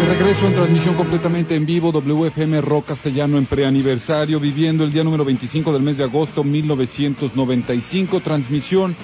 De 0.00 0.06
regreso 0.06 0.46
en 0.46 0.54
transmisión 0.54 0.94
completamente 0.94 1.54
en 1.54 1.66
vivo, 1.66 1.92
WFM 1.92 2.62
Rock 2.62 2.86
Castellano 2.86 3.36
en 3.36 3.44
preaniversario, 3.44 4.40
viviendo 4.40 4.82
el 4.82 4.92
día 4.92 5.04
número 5.04 5.26
25 5.26 5.74
del 5.74 5.82
mes 5.82 5.98
de 5.98 6.04
agosto 6.04 6.42
1995, 6.42 8.20
transmisión 8.20 8.96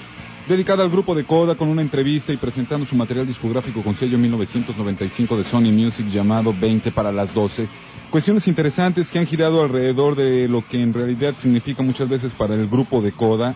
dedicada 0.47 0.83
al 0.83 0.89
grupo 0.89 1.13
de 1.13 1.23
Coda 1.23 1.53
con 1.53 1.69
una 1.69 1.83
entrevista 1.83 2.33
y 2.33 2.37
presentando 2.37 2.87
su 2.87 2.95
material 2.95 3.27
discográfico 3.27 3.83
con 3.83 3.93
sello 3.93 4.17
1995 4.17 5.37
de 5.37 5.43
Sony 5.43 5.71
Music 5.71 6.07
llamado 6.07 6.51
20 6.51 6.91
para 6.91 7.11
las 7.11 7.31
12. 7.31 7.67
Cuestiones 8.09 8.47
interesantes 8.47 9.11
que 9.11 9.19
han 9.19 9.27
girado 9.27 9.61
alrededor 9.61 10.15
de 10.15 10.47
lo 10.47 10.67
que 10.67 10.81
en 10.81 10.95
realidad 10.95 11.35
significa 11.37 11.83
muchas 11.83 12.09
veces 12.09 12.33
para 12.33 12.55
el 12.55 12.67
grupo 12.67 13.03
de 13.03 13.11
Coda 13.11 13.55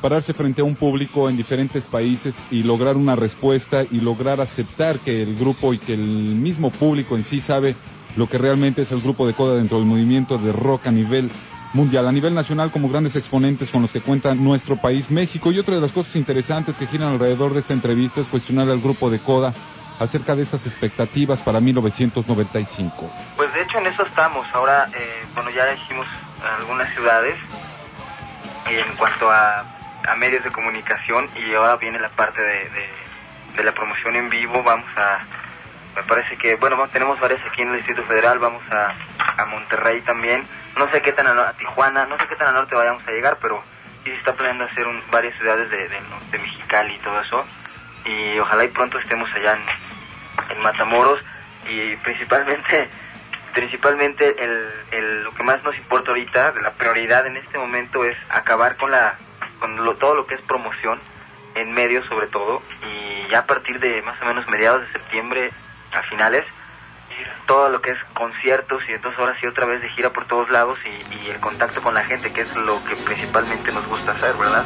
pararse 0.00 0.34
frente 0.34 0.62
a 0.62 0.64
un 0.64 0.76
público 0.76 1.28
en 1.28 1.36
diferentes 1.36 1.86
países 1.86 2.42
y 2.50 2.62
lograr 2.62 2.96
una 2.96 3.16
respuesta 3.16 3.84
y 3.90 4.00
lograr 4.00 4.40
aceptar 4.40 4.98
que 5.00 5.22
el 5.22 5.36
grupo 5.36 5.74
y 5.74 5.78
que 5.78 5.94
el 5.94 6.00
mismo 6.00 6.70
público 6.70 7.16
en 7.16 7.24
sí 7.24 7.40
sabe 7.40 7.76
lo 8.16 8.28
que 8.28 8.38
realmente 8.38 8.82
es 8.82 8.92
el 8.92 9.00
grupo 9.00 9.26
de 9.26 9.34
Coda 9.34 9.56
dentro 9.56 9.78
del 9.78 9.86
movimiento 9.86 10.38
de 10.38 10.52
rock 10.52 10.86
a 10.86 10.90
nivel 10.90 11.30
mundial, 11.72 12.08
a 12.08 12.12
nivel 12.12 12.34
nacional 12.34 12.70
como 12.70 12.88
grandes 12.88 13.14
exponentes 13.16 13.70
con 13.70 13.82
los 13.82 13.92
que 13.92 14.00
cuenta 14.00 14.34
nuestro 14.34 14.76
país, 14.76 15.10
México. 15.10 15.52
Y 15.52 15.58
otra 15.58 15.76
de 15.76 15.80
las 15.80 15.92
cosas 15.92 16.16
interesantes 16.16 16.76
que 16.76 16.86
giran 16.86 17.12
alrededor 17.12 17.54
de 17.54 17.60
esta 17.60 17.72
entrevista 17.72 18.20
es 18.20 18.26
cuestionar 18.26 18.68
al 18.68 18.80
grupo 18.80 19.10
de 19.10 19.20
Coda 19.20 19.54
acerca 20.00 20.34
de 20.34 20.42
esas 20.42 20.66
expectativas 20.66 21.40
para 21.40 21.60
1995. 21.60 23.10
Pues 23.36 23.52
de 23.52 23.62
hecho 23.62 23.78
en 23.78 23.86
eso 23.86 24.04
estamos. 24.04 24.46
Ahora, 24.52 24.88
eh, 24.94 25.24
bueno, 25.34 25.50
ya 25.50 25.66
dijimos 25.66 26.06
algunas 26.58 26.92
ciudades 26.94 27.36
en 28.66 28.96
cuanto 28.96 29.30
a, 29.30 29.64
a 30.10 30.16
medios 30.16 30.42
de 30.44 30.50
comunicación 30.52 31.28
y 31.36 31.54
ahora 31.54 31.76
viene 31.76 31.98
la 32.00 32.08
parte 32.10 32.40
de, 32.42 32.68
de, 32.70 32.88
de 33.56 33.64
la 33.64 33.72
promoción 33.72 34.16
en 34.16 34.28
vivo. 34.30 34.62
Vamos 34.62 34.86
a, 34.96 35.18
me 35.96 36.02
parece 36.04 36.36
que, 36.36 36.56
bueno, 36.56 36.76
tenemos 36.88 37.18
varias 37.20 37.40
aquí 37.46 37.62
en 37.62 37.68
el 37.70 37.76
Distrito 37.76 38.02
Federal, 38.04 38.38
vamos 38.38 38.62
a, 38.70 38.94
a 39.42 39.46
Monterrey 39.46 40.00
también. 40.02 40.46
No 40.76 40.90
sé 40.90 41.02
qué 41.02 41.12
tan 41.12 41.26
a, 41.26 41.48
a 41.48 41.52
Tijuana, 41.54 42.06
no 42.06 42.16
sé 42.18 42.26
qué 42.28 42.36
tan 42.36 42.48
al 42.48 42.54
norte 42.54 42.74
vayamos 42.74 43.06
a 43.06 43.10
llegar, 43.10 43.38
pero 43.40 43.62
sí 44.04 44.10
se 44.10 44.16
está 44.16 44.32
planeando 44.34 44.64
hacer 44.64 44.86
un- 44.86 45.02
varias 45.10 45.36
ciudades 45.38 45.68
de, 45.70 45.88
norte, 46.08 46.38
Mexicali 46.38 46.94
y 46.94 46.98
todo 46.98 47.20
eso. 47.20 47.46
Y 48.04 48.38
ojalá 48.38 48.64
y 48.64 48.68
pronto 48.68 48.98
estemos 48.98 49.28
allá 49.34 49.54
en, 49.56 50.56
en 50.56 50.62
Matamoros 50.62 51.20
y 51.68 51.96
principalmente 51.96 52.88
principalmente 53.54 54.42
el, 54.42 54.72
el- 54.92 55.24
lo 55.24 55.34
que 55.34 55.42
más 55.42 55.62
nos 55.64 55.76
importa 55.76 56.10
ahorita, 56.10 56.52
de 56.52 56.62
la 56.62 56.70
prioridad 56.72 57.26
en 57.26 57.36
este 57.36 57.58
momento 57.58 58.04
es 58.04 58.16
acabar 58.30 58.76
con 58.76 58.90
la 58.90 59.14
con 59.60 59.76
lo- 59.84 59.94
todo 59.96 60.14
lo 60.14 60.26
que 60.26 60.34
es 60.34 60.40
promoción 60.42 60.98
en 61.54 61.72
medios 61.72 62.06
sobre 62.06 62.26
todo 62.28 62.62
y 62.82 63.28
ya 63.30 63.40
a 63.40 63.46
partir 63.46 63.78
de 63.80 64.02
más 64.02 64.20
o 64.22 64.24
menos 64.24 64.48
mediados 64.48 64.80
de 64.82 64.92
septiembre 64.92 65.50
a 65.92 66.02
finales 66.02 66.44
todo 67.46 67.68
lo 67.68 67.82
que 67.82 67.90
es 67.90 67.98
conciertos 68.14 68.82
y 68.88 68.92
entonces 68.92 69.18
ahora 69.20 69.36
sí 69.40 69.46
otra 69.46 69.66
vez 69.66 69.82
de 69.82 69.88
gira 69.90 70.10
por 70.10 70.26
todos 70.26 70.48
lados 70.50 70.78
y, 70.86 71.14
y 71.16 71.30
el 71.30 71.40
contacto 71.40 71.82
con 71.82 71.92
la 71.94 72.04
gente 72.04 72.32
que 72.32 72.42
es 72.42 72.56
lo 72.56 72.82
que 72.84 72.94
principalmente 72.96 73.72
nos 73.72 73.86
gusta 73.88 74.12
hacer, 74.12 74.34
¿verdad? 74.36 74.64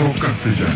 Rock 0.00 0.18
castellano. 0.18 0.70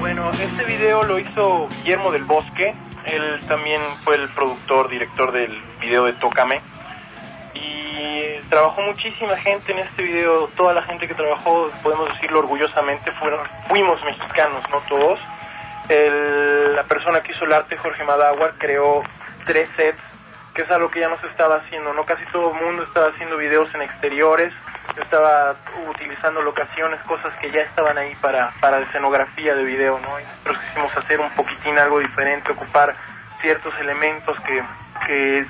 Bueno, 0.00 0.30
este 0.32 0.64
video 0.64 1.04
lo 1.04 1.20
hizo 1.20 1.68
Guillermo 1.84 2.10
del 2.10 2.24
Bosque. 2.24 2.74
Él 3.06 3.40
también 3.46 3.80
fue 4.02 4.16
el 4.16 4.28
productor, 4.30 4.90
director 4.90 5.30
del 5.30 5.56
video 5.80 6.06
de 6.06 6.14
Tócame. 6.14 6.60
Trabajó 8.52 8.82
muchísima 8.82 9.34
gente 9.38 9.72
en 9.72 9.78
este 9.78 10.02
video. 10.02 10.46
Toda 10.48 10.74
la 10.74 10.82
gente 10.82 11.08
que 11.08 11.14
trabajó, 11.14 11.70
podemos 11.82 12.06
decirlo 12.12 12.40
orgullosamente, 12.40 13.10
fueron, 13.12 13.40
fuimos 13.66 13.98
mexicanos, 14.04 14.62
no 14.70 14.80
todos. 14.90 15.18
El- 15.88 16.76
la 16.76 16.82
persona 16.82 17.22
que 17.22 17.32
hizo 17.32 17.46
el 17.46 17.54
arte, 17.54 17.78
Jorge 17.78 18.04
Madaguar, 18.04 18.52
creó 18.58 19.02
tres 19.46 19.70
sets, 19.74 19.98
que 20.54 20.60
es 20.62 20.70
algo 20.70 20.90
que 20.90 21.00
ya 21.00 21.08
no 21.08 21.18
se 21.22 21.28
estaba 21.28 21.56
haciendo. 21.56 21.94
No 21.94 22.04
casi 22.04 22.26
todo 22.26 22.52
el 22.52 22.62
mundo 22.62 22.82
estaba 22.82 23.06
haciendo 23.06 23.38
videos 23.38 23.74
en 23.74 23.80
exteriores. 23.80 24.52
Estaba 25.02 25.56
utilizando 25.88 26.42
locaciones, 26.42 27.00
cosas 27.04 27.32
que 27.40 27.50
ya 27.52 27.62
estaban 27.62 27.96
ahí 27.96 28.14
para, 28.20 28.52
para 28.60 28.80
escenografía 28.80 29.54
de 29.54 29.64
video, 29.64 29.98
¿no? 29.98 30.18
Nosotros 30.20 30.58
quisimos 30.66 30.94
hacer 30.94 31.20
un 31.20 31.30
poquitín 31.30 31.78
algo 31.78 32.00
diferente, 32.00 32.52
ocupar 32.52 32.94
ciertos 33.40 33.72
elementos 33.80 34.36
que, 34.40 34.62
que 35.06 35.46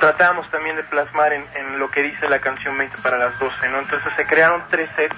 tratamos 0.00 0.48
también 0.50 0.76
de 0.76 0.84
plasmar 0.84 1.32
en, 1.32 1.46
en 1.54 1.78
lo 1.78 1.90
que 1.90 2.02
dice 2.02 2.28
la 2.28 2.38
canción 2.40 2.76
20 2.76 2.98
para 2.98 3.18
las 3.18 3.38
12, 3.38 3.68
¿no? 3.68 3.78
Entonces 3.78 4.12
se 4.16 4.26
crearon 4.26 4.64
tres 4.70 4.88
sets, 4.96 5.16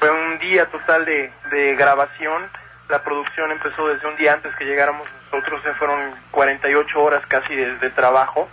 fue 0.00 0.10
un 0.10 0.38
día 0.38 0.66
total 0.66 1.04
de, 1.04 1.32
de 1.50 1.74
grabación, 1.76 2.48
la 2.88 3.02
producción 3.02 3.50
empezó 3.50 3.88
desde 3.88 4.06
un 4.06 4.16
día 4.16 4.32
antes 4.34 4.54
que 4.56 4.64
llegáramos 4.64 5.06
nosotros, 5.30 5.62
se 5.62 5.74
fueron 5.74 6.14
48 6.30 7.02
horas 7.02 7.22
casi 7.28 7.54
de, 7.54 7.90
trabajo. 7.90 8.48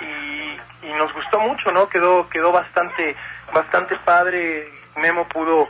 Y, 0.00 0.60
y 0.86 0.92
nos 0.98 1.12
gustó 1.14 1.40
mucho, 1.40 1.72
¿no? 1.72 1.88
Quedó, 1.88 2.28
quedó 2.28 2.52
bastante, 2.52 3.16
bastante 3.52 3.96
padre, 4.04 4.70
Memo 4.96 5.26
pudo 5.28 5.68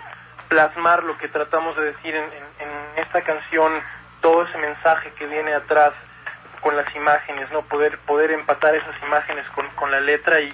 plasmar 0.48 1.04
lo 1.04 1.16
que 1.18 1.28
tratamos 1.28 1.76
de 1.76 1.92
decir 1.92 2.14
en, 2.14 2.24
en- 2.24 2.46
en 2.68 3.02
esta 3.04 3.20
canción, 3.22 3.72
todo 4.20 4.44
ese 4.44 4.58
mensaje 4.58 5.12
que 5.18 5.26
viene 5.26 5.54
atrás 5.54 5.92
con 6.66 6.76
las 6.76 6.96
imágenes, 6.96 7.48
¿no? 7.52 7.62
Poder, 7.62 7.96
poder 7.98 8.32
empatar 8.32 8.74
esas 8.74 9.00
imágenes 9.00 9.46
con, 9.54 9.68
con 9.76 9.88
la 9.92 10.00
letra 10.00 10.40
y, 10.40 10.52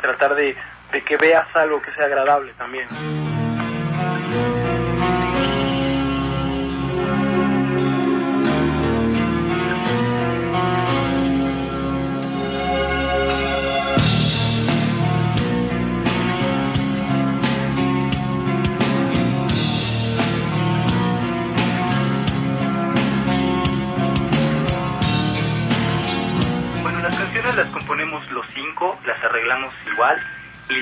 tratar 0.00 0.36
de, 0.36 0.56
de 0.92 1.04
que 1.04 1.16
veas 1.16 1.46
algo 1.56 1.82
que 1.82 1.92
sea 1.94 2.04
agradable 2.04 2.52
también. 2.58 2.86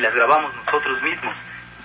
Las 0.01 0.15
grabamos 0.15 0.55
nosotros 0.55 1.01
mismos. 1.03 1.35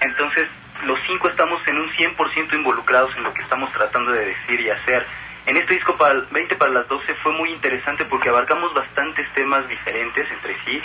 Entonces, 0.01 0.47
los 0.83 0.99
cinco 1.07 1.29
estamos 1.29 1.65
en 1.67 1.77
un 1.79 1.89
100% 1.91 2.53
involucrados 2.53 3.15
en 3.15 3.23
lo 3.23 3.33
que 3.33 3.41
estamos 3.41 3.71
tratando 3.71 4.11
de 4.11 4.25
decir 4.25 4.59
y 4.61 4.69
hacer. 4.69 5.05
En 5.45 5.57
este 5.57 5.75
disco 5.75 5.95
para 5.95 6.13
el 6.13 6.21
20 6.31 6.55
para 6.55 6.71
las 6.71 6.87
12 6.87 7.13
fue 7.15 7.31
muy 7.33 7.51
interesante 7.51 8.03
porque 8.05 8.29
abarcamos 8.29 8.73
bastantes 8.73 9.31
temas 9.33 9.67
diferentes 9.69 10.29
entre 10.31 10.55
sí, 10.65 10.81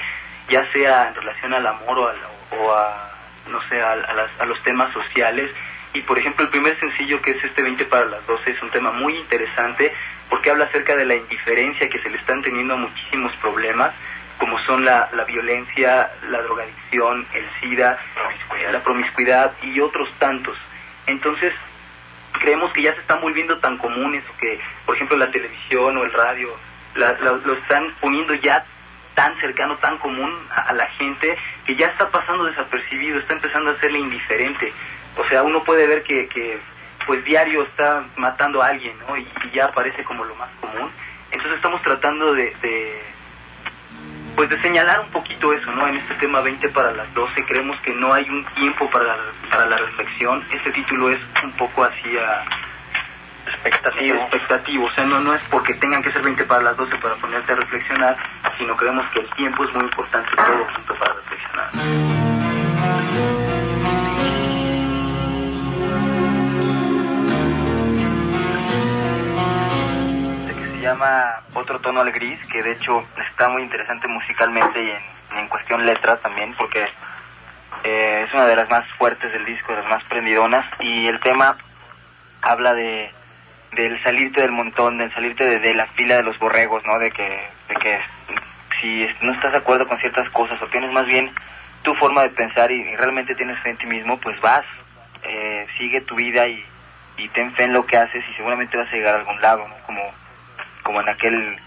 ya 0.49 0.71
sea 0.73 1.09
en 1.09 1.15
relación 1.15 1.55
al 1.55 1.67
amor 1.67 1.99
o, 1.99 2.09
al- 2.09 2.19
o 2.59 2.73
a, 2.73 3.11
no 3.49 3.61
sé, 3.69 3.81
a, 3.81 3.93
a 3.93 4.15
las- 4.15 4.41
a 4.41 4.45
los 4.45 4.63
temas 4.63 4.93
sociales. 4.93 5.51
Y 5.93 6.03
por 6.03 6.19
ejemplo, 6.19 6.45
el 6.45 6.51
primer 6.51 6.79
sencillo 6.79 7.21
que 7.21 7.33
es 7.33 7.43
este 7.45 7.63
20 7.63 7.85
para 7.87 8.05
las 8.05 8.25
12 8.27 8.51
es 8.51 8.63
un 8.63 8.71
tema 8.71 8.93
muy 8.93 9.17
interesante 9.17 9.93
porque 10.29 10.51
habla 10.51 10.67
acerca 10.67 10.95
de 10.95 11.05
la 11.05 11.17
indiferencia 11.17 11.89
que 11.89 11.99
se 12.01 12.09
le 12.11 12.19
están 12.19 12.43
teniendo 12.43 12.75
a 12.75 12.77
muchísimos 12.77 13.35
problemas, 13.37 13.93
como 14.41 14.59
son 14.61 14.85
la, 14.85 15.09
la 15.13 15.23
violencia, 15.25 16.11
la 16.29 16.43
drogadicción, 16.43 17.27
el 17.35 17.47
SIDA, 17.61 17.99
la 18.73 18.81
promiscuidad 18.83 19.53
y 19.63 19.79
otros 19.81 20.09
tantos. 20.19 20.57
Entonces, 21.07 21.53
creemos 22.41 22.73
que 22.73 22.83
ya 22.83 22.95
se 22.95 23.01
están 23.01 23.21
volviendo 23.21 23.59
tan 23.59 23.77
comunes 23.79 24.25
que, 24.41 24.59
por 24.87 24.97
ejemplo, 24.97 25.17
la 25.17 25.31
televisión 25.31 25.97
o 25.97 26.05
el 26.05 26.13
radio 26.13 26.49
la- 26.97 27.13
la- 27.21 27.33
lo 27.33 27.53
están 27.53 27.95
poniendo 28.01 28.35
ya 28.35 28.65
tan 29.15 29.39
cercano, 29.41 29.77
tan 29.77 29.99
común 29.99 30.33
a, 30.51 30.63
a 30.63 30.73
la 30.73 30.87
gente 30.93 31.37
que 31.67 31.77
ya 31.77 31.87
está 31.89 32.09
pasando 32.11 32.45
desapercibido, 32.47 33.19
está 33.21 33.35
empezando 33.35 33.71
a 33.71 33.79
serle 33.81 33.99
indiferente. 34.01 34.73
O 35.17 35.29
sea, 35.29 35.43
uno 35.45 35.63
puede 35.63 35.87
ver 35.87 36.03
que, 36.03 36.27
que 36.29 36.59
pues 37.07 37.23
diario 37.25 37.63
está 37.63 38.05
matando 38.17 38.63
a 38.63 38.69
alguien, 38.69 38.97
¿no? 39.07 39.17
Y, 39.17 39.23
y 39.45 39.51
ya 39.53 39.67
aparece 39.67 40.03
como 40.05 40.25
lo 40.25 40.35
más 40.37 40.49
común. 40.61 40.91
Entonces 41.31 41.57
estamos 41.57 41.83
tratando 41.83 42.33
de, 42.35 42.55
de 42.63 43.03
pues 44.37 44.49
de 44.49 44.61
señalar 44.61 45.01
un 45.01 45.11
poquito 45.11 45.53
eso, 45.53 45.71
¿no? 45.73 45.87
En 45.89 45.97
este 45.97 46.15
tema 46.15 46.41
20 46.41 46.69
para 46.71 46.93
las 46.93 47.13
12 47.15 47.45
creemos 47.47 47.79
que 47.81 47.93
no 47.95 48.13
hay 48.13 48.29
un 48.29 48.45
tiempo 48.55 48.89
para 48.91 49.05
la, 49.05 49.17
para 49.51 49.67
la 49.67 49.77
reflexión. 49.79 50.45
Este 50.53 50.71
título 50.73 51.11
es 51.11 51.21
un 51.43 51.53
poco 51.53 51.85
así 51.85 52.17
a 52.17 52.45
expectativo. 53.47 54.17
expectativo, 54.17 54.85
o 54.87 54.91
sea, 54.93 55.05
no 55.05 55.21
no 55.21 55.35
es 55.35 55.43
porque 55.51 55.75
tengan 55.75 56.03
que 56.03 56.13
ser 56.13 56.23
20 56.23 56.45
para 56.45 56.63
las 56.63 56.77
12 56.77 56.97
para 56.99 57.15
ponerte 57.17 57.53
a 57.53 57.57
reflexionar, 57.57 58.17
sino 58.59 58.77
creemos 58.77 59.09
que 59.11 59.21
el 59.21 59.31
tiempo 59.35 59.65
es 59.65 59.75
muy 59.75 59.85
importante 59.85 60.31
todo 60.37 60.67
junto 60.75 60.95
para 60.95 61.15
reflexionar. 61.15 61.71
Llama 70.91 71.43
Otro 71.55 71.79
tono 71.81 72.01
al 72.01 72.13
gris, 72.13 72.39
que 72.47 72.63
de 72.63 72.73
hecho 72.73 73.05
está 73.31 73.49
muy 73.49 73.63
interesante 73.63 74.09
musicalmente 74.09 74.83
y 74.83 74.91
en, 75.39 75.49
cuestión 75.49 75.85
letra 75.87 76.17
también, 76.19 76.55
porque 76.57 76.87
Eh, 77.83 78.25
es 78.27 78.35
una 78.35 78.45
de 78.45 78.57
las 78.57 78.69
más 78.69 78.85
fuertes 78.99 79.33
del 79.33 79.47
disco, 79.47 79.73
de 79.73 79.81
las 79.81 79.89
más 79.89 80.05
prendidonas. 80.05 80.67
Y 80.81 81.07
el 81.07 81.19
tema 81.21 81.57
habla 82.43 82.75
de 82.75 83.11
del 83.73 84.03
salirte 84.03 84.41
del 84.43 84.51
montón, 84.51 84.99
del 84.99 85.15
salirte 85.15 85.45
de, 85.45 85.61
de 85.61 85.75
la 85.75 85.87
fila 85.97 86.17
de 86.17 86.25
los 86.25 86.39
borregos, 86.39 86.85
¿no? 86.85 86.99
De 86.99 87.11
que, 87.11 87.49
de 87.69 87.75
que 87.77 88.01
si 88.81 89.07
no 89.23 89.33
estás 89.33 89.53
de 89.53 89.59
acuerdo 89.59 89.87
con 89.87 89.99
ciertas 89.99 90.29
cosas 90.31 90.61
o 90.61 90.67
tienes 90.67 90.93
más 90.93 91.07
bien 91.07 91.31
tu 91.83 91.95
forma 91.95 92.23
de 92.23 92.31
pensar 92.31 92.71
y, 92.71 92.83
y 92.83 92.97
realmente 92.97 93.35
tienes 93.35 93.59
fe 93.61 93.71
en 93.71 93.79
ti 93.79 93.87
mismo, 93.87 94.19
pues 94.19 94.39
vas, 94.41 94.67
eh, 95.23 95.67
sigue 95.79 96.01
tu 96.03 96.17
vida 96.17 96.49
y, 96.49 96.63
y 97.17 97.29
ten 97.29 97.55
fe 97.55 97.65
en 97.65 97.73
lo 97.73 97.87
que 97.87 97.97
haces 97.97 98.25
y 98.29 98.35
seguramente 98.35 98.77
vas 98.77 98.89
a 98.89 98.97
llegar 98.97 99.15
a 99.15 99.19
algún 99.19 99.41
lado, 99.41 99.67
¿no? 99.69 99.77
Como, 99.87 100.03
como 100.83 101.01
en 101.01 101.09
aquel, 101.09 101.59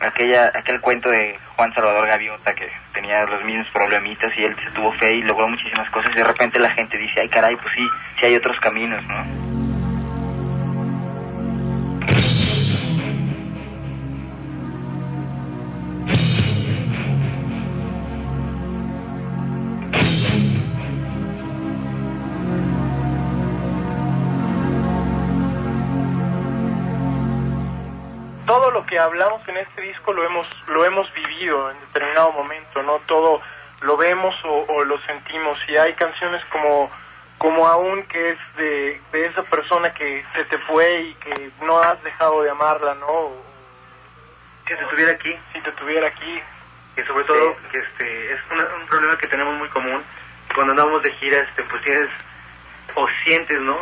aquella, 0.00 0.52
aquel 0.54 0.80
cuento 0.80 1.10
de 1.10 1.38
Juan 1.56 1.74
Salvador 1.74 2.06
Gaviota 2.06 2.54
que 2.54 2.70
tenía 2.92 3.24
los 3.24 3.44
mismos 3.44 3.68
problemitas 3.70 4.32
y 4.36 4.44
él 4.44 4.56
se 4.64 4.70
tuvo 4.70 4.92
fe 4.94 5.14
y 5.14 5.22
logró 5.22 5.48
muchísimas 5.48 5.88
cosas 5.90 6.12
y 6.12 6.18
de 6.18 6.24
repente 6.24 6.58
la 6.58 6.70
gente 6.70 6.98
dice, 6.98 7.20
ay 7.20 7.28
caray, 7.28 7.56
pues 7.56 7.74
sí, 7.74 7.86
sí 8.18 8.26
hay 8.26 8.36
otros 8.36 8.58
caminos, 8.60 9.04
¿no? 9.06 9.49
Hablamos 29.04 29.46
en 29.48 29.56
este 29.58 29.80
disco 29.82 30.12
lo 30.12 30.24
hemos 30.24 30.46
lo 30.68 30.84
hemos 30.84 31.12
vivido 31.12 31.70
en 31.70 31.80
determinado 31.80 32.32
momento 32.32 32.82
no 32.82 32.98
todo 33.06 33.40
lo 33.82 33.96
vemos 33.96 34.34
o, 34.44 34.64
o 34.68 34.84
lo 34.84 34.98
sentimos. 35.02 35.58
Y 35.68 35.76
hay 35.76 35.94
canciones 35.94 36.44
como 36.46 36.90
como 37.38 37.66
aún 37.66 38.02
que 38.04 38.30
es 38.30 38.38
de, 38.56 39.00
de 39.12 39.26
esa 39.26 39.42
persona 39.44 39.94
que 39.94 40.22
se 40.34 40.44
te 40.44 40.58
fue 40.58 41.00
y 41.02 41.14
que 41.14 41.50
no 41.62 41.78
has 41.78 42.02
dejado 42.02 42.42
de 42.42 42.50
amarla 42.50 42.94
no 42.96 43.30
que 44.66 44.76
se 44.76 44.84
tuviera 44.86 45.12
aquí. 45.12 45.34
Si 45.52 45.60
te 45.60 45.72
tuviera 45.72 46.08
aquí. 46.08 46.40
Que 46.94 47.04
sobre 47.06 47.24
todo 47.24 47.56
que 47.70 47.78
este 47.78 48.32
es 48.34 48.40
una- 48.50 48.74
un 48.74 48.86
problema 48.86 49.16
que 49.16 49.26
tenemos 49.28 49.54
muy 49.56 49.68
común. 49.68 50.02
Cuando 50.54 50.72
andamos 50.72 51.02
de 51.02 51.12
gira 51.14 51.38
este 51.40 51.62
pues 51.62 51.82
tienes 51.82 52.08
o 52.94 53.06
sientes 53.24 53.58
no 53.60 53.78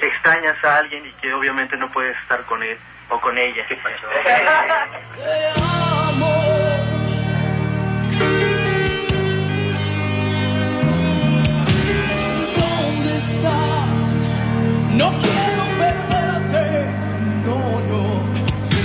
extrañas 0.00 0.64
a 0.64 0.78
alguien 0.78 1.04
y 1.04 1.12
que 1.14 1.34
obviamente 1.34 1.76
no 1.76 1.90
puedes 1.90 2.16
estar 2.18 2.44
con 2.46 2.62
él 2.62 2.78
o 3.08 3.20
con 3.20 3.36
ella 3.38 3.64
¿Dónde 12.56 13.18
estás? 13.18 14.08
No 14.92 15.10
quiero 15.20 15.62
perderte, 15.78 16.86
no, 17.44 17.80
no. 17.90 18.02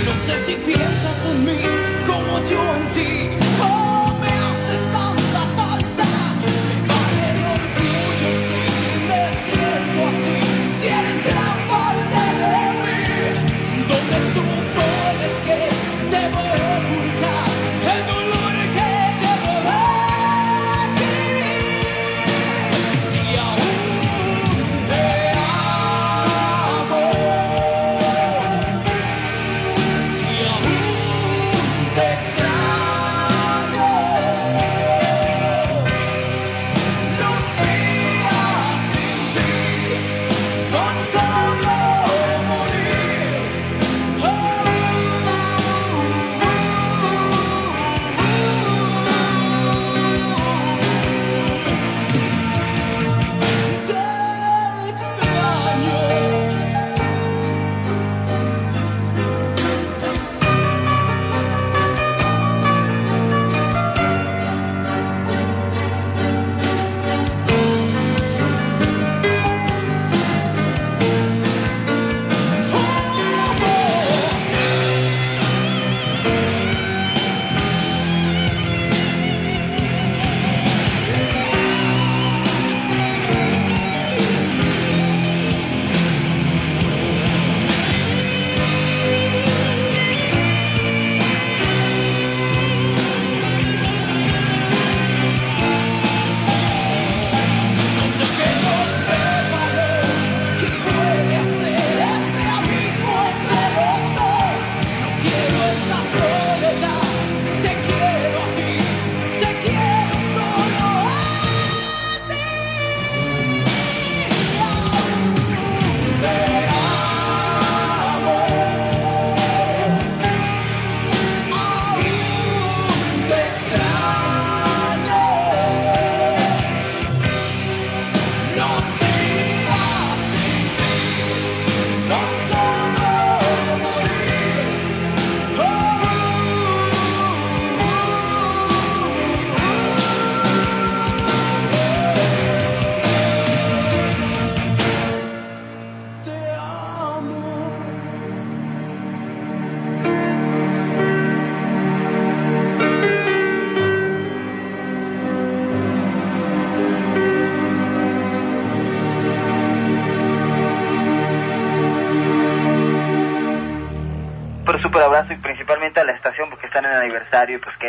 No 0.06 0.16
sé 0.26 0.38
si 0.46 0.54
piensas 0.54 1.26
en 1.26 1.44
mí 1.44 1.60
como 2.06 2.44
yo 2.44 2.76
en 2.76 2.92
ti. 2.92 3.41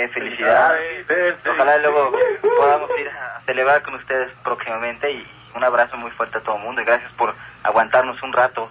Aniversario 0.06 1.00
y 1.00 1.04
pues 1.04 1.18
qué 1.18 1.40
felicidad 1.40 1.54
ojalá 1.54 1.78
luego 1.78 2.12
podamos 2.58 2.90
ir 3.00 3.08
a 3.10 3.42
celebrar 3.46 3.82
con 3.84 3.96
ustedes 3.96 4.32
próximamente 4.44 5.12
y 5.12 5.28
un 5.56 5.64
abrazo 5.64 5.98
muy 5.98 6.12
fuerte 6.12 6.38
a 6.38 6.42
todo 6.42 6.58
el 6.58 6.64
mundo 6.64 6.82
y 6.82 6.86
gracias 6.86 7.12
por 7.14 7.34
aguantarnos 7.64 8.22
un 8.24 8.34
rato. 8.34 8.70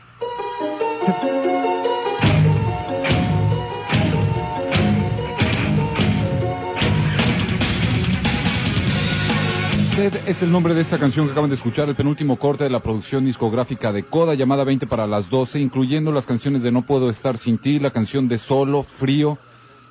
Sed 9.95 10.17
es 10.27 10.43
el 10.43 10.51
nombre 10.51 10.73
de 10.73 10.81
esta 10.81 10.99
canción 10.99 11.27
que 11.27 11.33
acaban 11.33 11.51
de 11.51 11.57
escuchar, 11.57 11.87
el 11.89 11.95
penúltimo 11.95 12.39
corte 12.39 12.65
de 12.65 12.71
la 12.71 12.81
producción 12.81 13.27
discográfica 13.27 13.93
de 13.93 14.05
Coda 14.05 14.35
llamada 14.35 14.65
20 14.65 14.87
para 14.87 15.07
las 15.07 15.29
12, 15.29 15.61
incluyendo 15.61 16.13
las 16.13 16.25
canciones 16.25 16.63
de 16.63 16.73
No 16.73 16.87
puedo 16.87 17.11
estar 17.11 17.37
sin 17.37 17.59
ti, 17.59 17.79
la 17.79 17.91
canción 17.91 18.27
de 18.27 18.39
Solo, 18.39 18.85
Frío, 18.85 19.39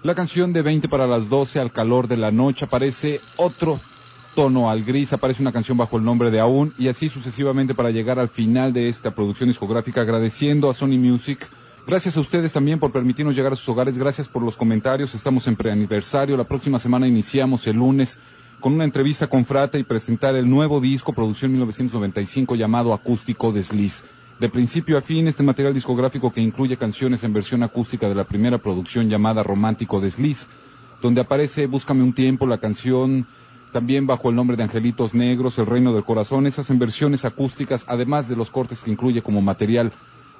la 0.03 0.15
canción 0.15 0.51
de 0.51 0.61
20 0.61 0.89
para 0.89 1.07
las 1.07 1.29
12, 1.29 1.59
Al 1.59 1.71
calor 1.71 2.07
de 2.07 2.17
la 2.17 2.31
noche, 2.31 2.65
aparece 2.65 3.21
otro 3.37 3.79
tono 4.35 4.69
al 4.69 4.83
gris, 4.83 5.13
aparece 5.13 5.41
una 5.41 5.51
canción 5.51 5.77
bajo 5.77 5.97
el 5.97 6.03
nombre 6.03 6.31
de 6.31 6.39
Aún 6.39 6.73
y 6.77 6.87
así 6.87 7.09
sucesivamente 7.09 7.75
para 7.75 7.91
llegar 7.91 8.17
al 8.17 8.29
final 8.29 8.73
de 8.73 8.87
esta 8.87 9.11
producción 9.11 9.49
discográfica 9.49 10.01
agradeciendo 10.01 10.69
a 10.69 10.73
Sony 10.73 10.97
Music. 10.97 11.49
Gracias 11.85 12.15
a 12.15 12.21
ustedes 12.21 12.53
también 12.53 12.79
por 12.79 12.91
permitirnos 12.91 13.35
llegar 13.35 13.53
a 13.53 13.55
sus 13.55 13.69
hogares, 13.69 13.97
gracias 13.97 14.27
por 14.27 14.41
los 14.43 14.55
comentarios, 14.55 15.13
estamos 15.13 15.47
en 15.47 15.55
preaniversario, 15.55 16.37
la 16.37 16.45
próxima 16.45 16.79
semana 16.79 17.07
iniciamos 17.07 17.67
el 17.67 17.75
lunes 17.75 18.19
con 18.59 18.73
una 18.73 18.85
entrevista 18.85 19.27
con 19.27 19.45
Frate 19.45 19.79
y 19.79 19.83
presentar 19.83 20.35
el 20.35 20.49
nuevo 20.49 20.79
disco, 20.79 21.13
producción 21.13 21.51
1995, 21.51 22.55
llamado 22.55 22.93
Acústico 22.93 23.51
Desliz. 23.51 24.03
De 24.41 24.49
principio 24.49 24.97
a 24.97 25.01
fin, 25.01 25.27
este 25.27 25.43
material 25.43 25.71
discográfico 25.71 26.31
que 26.31 26.41
incluye 26.41 26.75
canciones 26.75 27.23
en 27.23 27.31
versión 27.31 27.61
acústica 27.61 28.09
de 28.09 28.15
la 28.15 28.23
primera 28.23 28.57
producción 28.57 29.07
llamada 29.07 29.43
Romántico 29.43 30.01
Desliz, 30.01 30.47
donde 30.99 31.21
aparece 31.21 31.67
Búscame 31.67 32.01
un 32.01 32.13
tiempo, 32.13 32.47
la 32.47 32.57
canción 32.57 33.27
también 33.71 34.07
bajo 34.07 34.31
el 34.31 34.35
nombre 34.35 34.57
de 34.57 34.63
Angelitos 34.63 35.13
Negros, 35.13 35.59
El 35.59 35.67
Reino 35.67 35.93
del 35.93 36.03
Corazón, 36.03 36.47
esas 36.47 36.71
en 36.71 36.79
versiones 36.79 37.23
acústicas, 37.23 37.85
además 37.87 38.27
de 38.27 38.35
los 38.35 38.49
cortes 38.49 38.81
que 38.81 38.89
incluye 38.89 39.21
como 39.21 39.43
material 39.43 39.91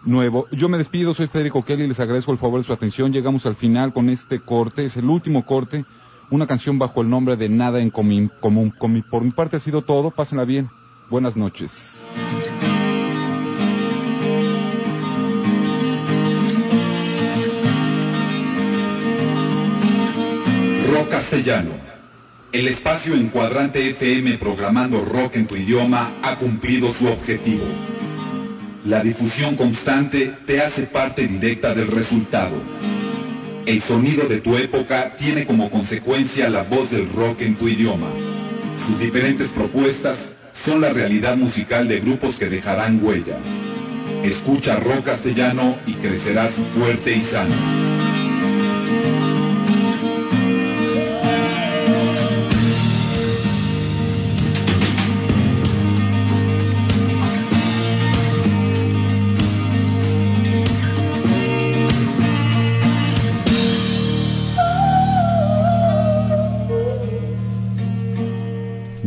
nuevo. 0.03 0.47
Yo 0.51 0.67
me 0.67 0.79
despido, 0.79 1.13
soy 1.13 1.27
Federico 1.27 1.63
Kelly, 1.63 1.87
les 1.87 1.99
agradezco 1.99 2.31
el 2.31 2.39
favor 2.39 2.59
de 2.59 2.65
su 2.65 2.73
atención. 2.73 3.13
Llegamos 3.13 3.45
al 3.45 3.55
final 3.55 3.93
con 3.93 4.09
este 4.09 4.39
corte, 4.39 4.83
es 4.83 4.97
el 4.97 5.05
último 5.05 5.45
corte, 5.45 5.85
una 6.31 6.47
canción 6.47 6.79
bajo 6.79 7.03
el 7.03 7.09
nombre 7.11 7.35
de 7.35 7.49
Nada 7.49 7.79
en 7.79 7.91
Común. 7.91 8.31
por 9.11 9.21
mi 9.21 9.31
parte 9.31 9.57
ha 9.57 9.59
sido 9.59 9.83
todo, 9.83 10.09
pásenla 10.09 10.43
bien. 10.43 10.71
Buenas 11.07 11.37
noches. 11.37 11.99
Rock 21.01 21.09
Castellano. 21.09 21.71
El 22.51 22.67
espacio 22.67 23.15
en 23.15 23.29
cuadrante 23.29 23.89
FM 23.89 24.37
programando 24.37 25.03
rock 25.03 25.35
en 25.37 25.47
tu 25.47 25.55
idioma 25.55 26.13
ha 26.21 26.37
cumplido 26.37 26.93
su 26.93 27.07
objetivo. 27.07 27.65
La 28.85 29.01
difusión 29.01 29.55
constante 29.55 30.31
te 30.45 30.61
hace 30.61 30.83
parte 30.83 31.27
directa 31.27 31.73
del 31.73 31.87
resultado. 31.87 32.61
El 33.65 33.81
sonido 33.81 34.27
de 34.27 34.41
tu 34.41 34.57
época 34.57 35.15
tiene 35.17 35.47
como 35.47 35.71
consecuencia 35.71 36.51
la 36.51 36.61
voz 36.61 36.91
del 36.91 37.11
rock 37.11 37.41
en 37.41 37.55
tu 37.55 37.67
idioma. 37.67 38.11
Sus 38.85 38.99
diferentes 38.99 39.47
propuestas 39.47 40.29
son 40.53 40.81
la 40.81 40.89
realidad 40.89 41.35
musical 41.35 41.87
de 41.87 41.99
grupos 41.99 42.37
que 42.37 42.47
dejarán 42.47 43.03
huella. 43.03 43.39
Escucha 44.21 44.75
rock 44.75 45.05
castellano 45.05 45.77
y 45.87 45.93
crecerás 45.93 46.51
fuerte 46.75 47.15
y 47.15 47.21
sano. 47.21 48.00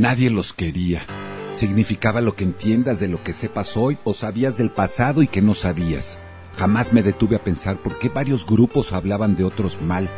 Nadie 0.05 0.29
los 0.29 0.53
quería. 0.53 1.07
Significaba 1.51 2.21
lo 2.21 2.37
que 2.37 2.45
entiendas 2.45 3.01
de 3.01 3.09
lo 3.09 3.23
que 3.23 3.33
sepas 3.33 3.75
hoy 3.75 3.97
o 4.05 4.13
sabías 4.13 4.59
del 4.59 4.69
pasado 4.69 5.23
y 5.23 5.27
que 5.27 5.41
no 5.41 5.55
sabías. 5.55 6.19
Jamás 6.59 6.93
me 6.93 7.03
detuve 7.03 7.37
a 7.37 7.43
pensar 7.43 7.79
por 7.79 7.99
qué 7.99 8.11
varios 8.11 8.45
grupos 8.45 8.93
hablaban 8.93 9.35
de 9.35 9.45
otros 9.45 9.81
mal, 9.81 10.11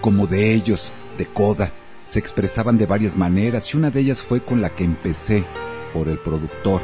como 0.00 0.26
de 0.26 0.52
ellos, 0.52 0.90
de 1.16 1.26
Coda. 1.26 1.70
Se 2.06 2.18
expresaban 2.18 2.76
de 2.76 2.86
varias 2.86 3.16
maneras 3.16 3.72
y 3.72 3.76
una 3.76 3.92
de 3.92 4.00
ellas 4.00 4.20
fue 4.20 4.40
con 4.40 4.60
la 4.60 4.70
que 4.70 4.82
empecé, 4.82 5.44
por 5.94 6.08
el 6.08 6.18
productor. 6.18 6.80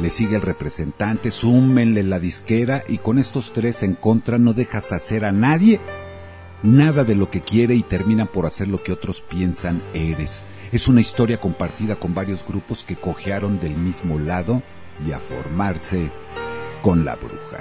Le 0.00 0.08
sigue 0.08 0.36
el 0.36 0.42
representante, 0.42 1.32
súmenle 1.32 2.04
la 2.04 2.20
disquera 2.20 2.84
y 2.86 2.98
con 2.98 3.18
estos 3.18 3.52
tres 3.52 3.82
en 3.82 3.94
contra 3.94 4.38
no 4.38 4.52
dejas 4.52 4.92
hacer 4.92 5.24
a 5.24 5.32
nadie 5.32 5.80
nada 6.62 7.02
de 7.02 7.16
lo 7.16 7.28
que 7.28 7.40
quiere 7.40 7.74
y 7.74 7.82
termina 7.82 8.26
por 8.26 8.46
hacer 8.46 8.68
lo 8.68 8.84
que 8.84 8.92
otros 8.92 9.20
piensan 9.20 9.82
eres. 9.94 10.44
Es 10.70 10.86
una 10.86 11.00
historia 11.00 11.40
compartida 11.40 11.96
con 11.96 12.14
varios 12.14 12.46
grupos 12.46 12.84
que 12.84 12.96
cojearon 12.96 13.58
del 13.58 13.74
mismo 13.74 14.18
lado 14.18 14.62
y 15.06 15.12
a 15.12 15.18
formarse 15.18 16.10
con 16.82 17.06
la 17.06 17.16
bruja. 17.16 17.60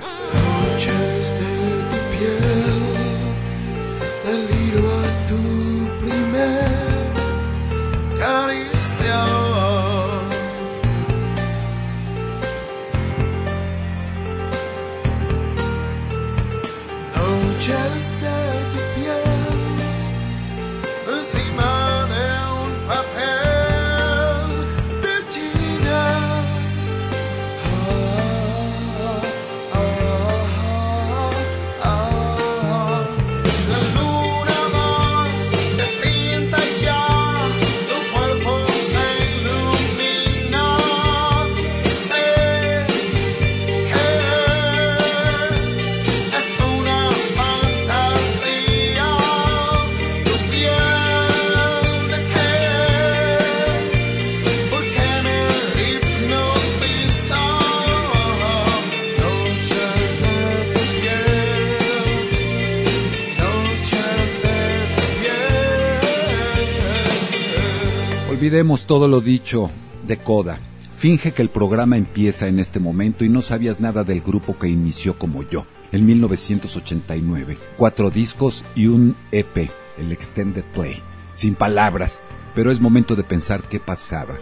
Olvidemos 68.48 68.88
todo 68.88 69.10
lo 69.10 69.20
dicho 69.20 69.70
de 70.08 70.16
Coda. 70.16 70.58
Finge 70.98 71.34
que 71.34 71.42
el 71.42 71.50
programa 71.50 71.98
empieza 71.98 72.48
en 72.48 72.60
este 72.60 72.80
momento 72.80 73.26
y 73.26 73.30
no 73.30 73.42
sabías 73.42 73.82
nada 73.82 74.06
del 74.06 74.22
grupo 74.22 74.58
que 74.58 74.70
inició 74.70 75.20
como 75.20 75.44
yo, 75.44 75.66
en 75.92 76.06
1989. 76.06 77.58
Cuatro 77.76 78.10
discos 78.10 78.64
y 78.74 78.88
un 78.88 79.18
EP, 79.34 79.70
el 79.98 80.14
Extended 80.14 80.64
Play. 80.74 81.02
Sin 81.34 81.56
palabras, 81.56 82.22
pero 82.56 82.72
es 82.72 82.80
momento 82.80 83.18
de 83.18 83.26
pensar 83.26 83.64
qué 83.64 83.82
pasaba. 83.82 84.36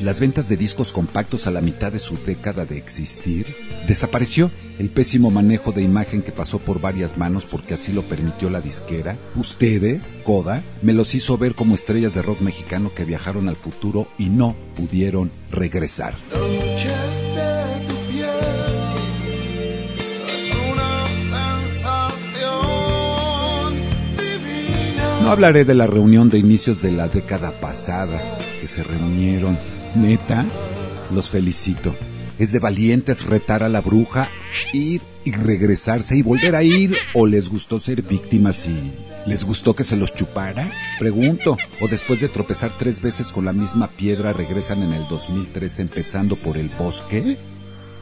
Las 0.00 0.20
ventas 0.20 0.48
de 0.48 0.56
discos 0.56 0.92
compactos 0.92 1.48
a 1.48 1.50
la 1.50 1.60
mitad 1.60 1.90
de 1.90 1.98
su 1.98 2.16
década 2.24 2.64
de 2.64 2.78
existir, 2.78 3.56
desapareció 3.88 4.48
el 4.78 4.90
pésimo 4.90 5.28
manejo 5.30 5.72
de 5.72 5.82
imagen 5.82 6.22
que 6.22 6.30
pasó 6.30 6.60
por 6.60 6.80
varias 6.80 7.18
manos 7.18 7.44
porque 7.44 7.74
así 7.74 7.92
lo 7.92 8.02
permitió 8.02 8.48
la 8.48 8.60
disquera. 8.60 9.16
Ustedes, 9.34 10.14
Coda, 10.22 10.62
me 10.82 10.92
los 10.92 11.16
hizo 11.16 11.36
ver 11.36 11.56
como 11.56 11.74
estrellas 11.74 12.14
de 12.14 12.22
rock 12.22 12.42
mexicano 12.42 12.94
que 12.94 13.04
viajaron 13.04 13.48
al 13.48 13.56
futuro 13.56 14.06
y 14.18 14.28
no 14.28 14.54
pudieron 14.76 15.32
regresar. 15.50 16.14
No 25.22 25.32
hablaré 25.32 25.64
de 25.64 25.74
la 25.74 25.88
reunión 25.88 26.28
de 26.28 26.38
inicios 26.38 26.80
de 26.80 26.92
la 26.92 27.08
década 27.08 27.50
pasada, 27.60 28.38
que 28.60 28.68
se 28.68 28.84
reunieron. 28.84 29.58
Neta, 29.94 30.44
los 31.12 31.30
felicito. 31.30 31.94
Es 32.38 32.52
de 32.52 32.58
valientes 32.58 33.24
retar 33.24 33.62
a 33.62 33.68
la 33.68 33.80
bruja, 33.80 34.30
ir 34.72 35.00
y 35.24 35.32
regresarse 35.32 36.16
y 36.16 36.22
volver 36.22 36.54
a 36.54 36.62
ir, 36.62 36.96
o 37.14 37.26
les 37.26 37.48
gustó 37.48 37.80
ser 37.80 38.02
víctimas 38.02 38.66
y 38.66 38.92
les 39.26 39.44
gustó 39.44 39.74
que 39.74 39.84
se 39.84 39.96
los 39.96 40.14
chupara? 40.14 40.70
Pregunto. 40.98 41.56
O 41.80 41.88
después 41.88 42.20
de 42.20 42.28
tropezar 42.28 42.72
tres 42.78 43.02
veces 43.02 43.28
con 43.28 43.44
la 43.44 43.52
misma 43.52 43.88
piedra 43.88 44.32
regresan 44.32 44.82
en 44.82 44.92
el 44.92 45.06
2003 45.08 45.80
empezando 45.80 46.36
por 46.36 46.56
el 46.56 46.70
bosque? 46.70 47.36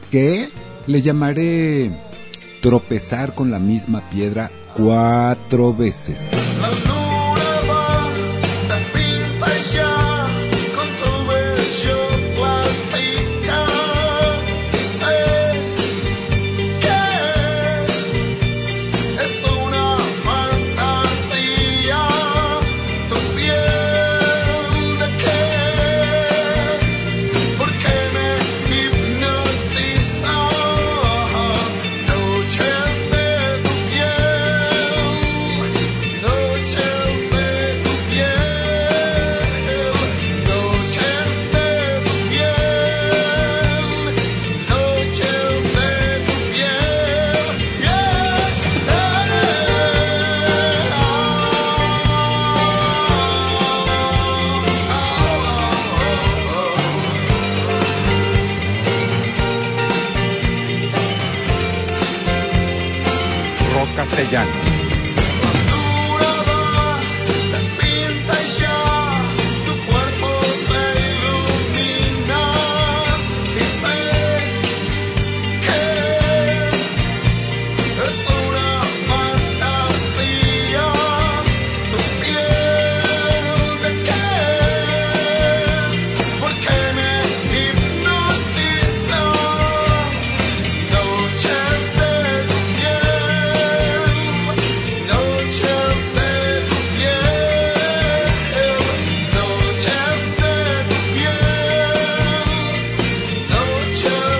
¿Qué? 0.09 0.49
Le 0.85 1.01
llamaré 1.01 1.91
tropezar 2.61 3.35
con 3.35 3.51
la 3.51 3.59
misma 3.59 4.09
piedra 4.09 4.51
cuatro 4.73 5.73
veces. 5.73 6.31
Noches 104.07 104.36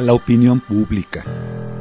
la 0.00 0.14
opinión 0.14 0.60
pública. 0.60 1.24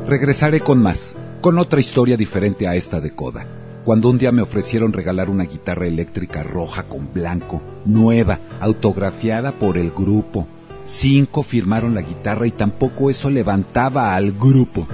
Regresaré 0.07 0.61
con 0.61 0.81
más, 0.81 1.15
con 1.41 1.59
otra 1.59 1.79
historia 1.79 2.17
diferente 2.17 2.67
a 2.67 2.75
esta 2.75 2.99
de 2.99 3.11
Coda. 3.11 3.45
Cuando 3.85 4.09
un 4.09 4.17
día 4.17 4.31
me 4.31 4.41
ofrecieron 4.41 4.93
regalar 4.93 5.29
una 5.29 5.45
guitarra 5.45 5.87
eléctrica 5.87 6.43
roja 6.43 6.83
con 6.83 7.13
blanco, 7.13 7.61
nueva, 7.85 8.39
autografiada 8.59 9.53
por 9.53 9.77
el 9.77 9.91
grupo. 9.91 10.47
Cinco 10.85 11.43
firmaron 11.43 11.95
la 11.95 12.01
guitarra 12.01 12.45
y 12.47 12.51
tampoco 12.51 13.09
eso 13.09 13.29
levantaba 13.29 14.15
al 14.15 14.33
grupo. 14.33 14.87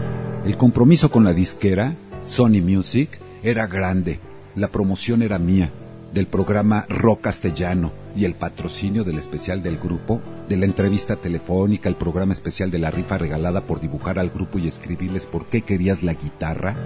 El 0.46 0.58
compromiso 0.58 1.10
con 1.10 1.24
la 1.24 1.34
disquera, 1.34 1.96
Sony 2.22 2.62
Music, 2.62 3.20
era 3.44 3.68
grande. 3.68 4.20
La 4.56 4.68
promoción 4.70 5.22
era 5.22 5.40
mía, 5.40 5.72
del 6.16 6.28
programa 6.28 6.86
Rock 6.88 7.22
Castellano 7.22 7.92
y 8.16 8.24
el 8.24 8.36
patrocinio 8.36 9.04
del 9.04 9.18
especial 9.18 9.62
del 9.62 9.78
grupo, 9.78 10.22
de 10.48 10.56
la 10.56 10.66
entrevista 10.66 11.18
telefónica, 11.18 11.90
el 11.90 11.98
programa 11.98 12.32
especial 12.32 12.72
de 12.72 12.80
la 12.80 12.90
rifa 12.90 13.18
regalada 13.18 13.62
por 13.62 13.82
dibujar 13.82 14.18
al 14.18 14.30
grupo 14.30 14.58
y 14.58 14.68
escribirles 14.68 15.26
por 15.26 15.46
qué 15.46 15.62
querías 15.62 16.04
la 16.04 16.14
guitarra. 16.14 16.78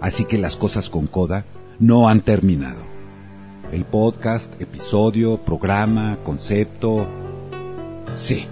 Así 0.00 0.24
que 0.24 0.38
las 0.38 0.54
cosas 0.54 0.88
con 0.88 1.08
Coda 1.08 1.44
no 1.80 2.08
han 2.08 2.20
terminado. 2.20 2.80
El 3.72 3.84
podcast, 3.84 4.58
episodio, 4.62 5.38
programa, 5.38 6.18
concepto. 6.24 7.08
Sí. 8.14 8.46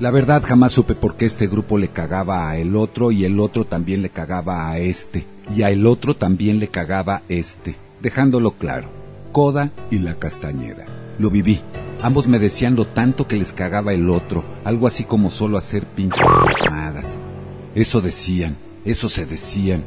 La 0.00 0.10
verdad 0.10 0.42
jamás 0.44 0.72
supe 0.72 0.96
por 0.96 1.14
qué 1.14 1.26
este 1.26 1.46
grupo 1.46 1.78
le 1.78 1.86
cagaba 1.86 2.50
a 2.50 2.58
el 2.58 2.74
otro 2.74 3.12
y 3.12 3.24
el 3.24 3.38
otro 3.38 3.64
también 3.64 4.02
le 4.02 4.10
cagaba 4.10 4.68
a 4.68 4.80
este 4.80 5.24
y 5.54 5.62
a 5.62 5.70
el 5.70 5.86
otro 5.86 6.16
también 6.16 6.58
le 6.58 6.68
cagaba 6.68 7.22
este, 7.28 7.76
dejándolo 8.00 8.52
claro. 8.52 8.88
Coda 9.32 9.70
y 9.90 9.98
la 9.98 10.14
castañeda. 10.14 10.86
Lo 11.18 11.30
viví. 11.30 11.60
Ambos 12.02 12.26
me 12.26 12.38
decían 12.38 12.74
lo 12.74 12.84
tanto 12.84 13.26
que 13.26 13.36
les 13.36 13.52
cagaba 13.52 13.92
el 13.92 14.10
otro, 14.10 14.44
algo 14.64 14.86
así 14.86 15.04
como 15.04 15.30
solo 15.30 15.56
hacer 15.56 15.84
pinches 15.84 16.20
mamadas. 16.68 17.18
Eso 17.74 18.00
decían, 18.00 18.56
eso 18.84 19.08
se 19.08 19.24
decían. 19.24 19.82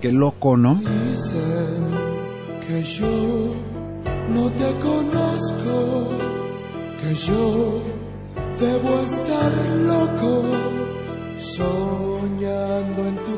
Qué 0.00 0.12
loco, 0.12 0.56
¿no? 0.56 0.76
Dicen 0.76 2.06
que 2.66 2.82
yo 2.84 3.54
no 4.32 4.50
te 4.50 4.72
conozco, 4.80 6.10
que 7.00 7.14
yo 7.14 7.82
debo 8.58 9.00
estar 9.00 9.52
loco, 9.84 10.44
soñando 11.38 13.06
en 13.08 13.16
tu 13.24 13.35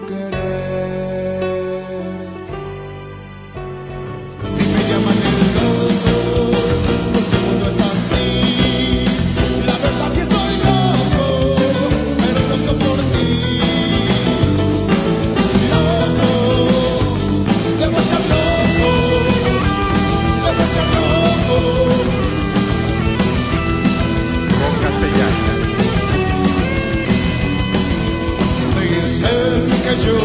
que 29.88 29.96
yo 30.04 30.18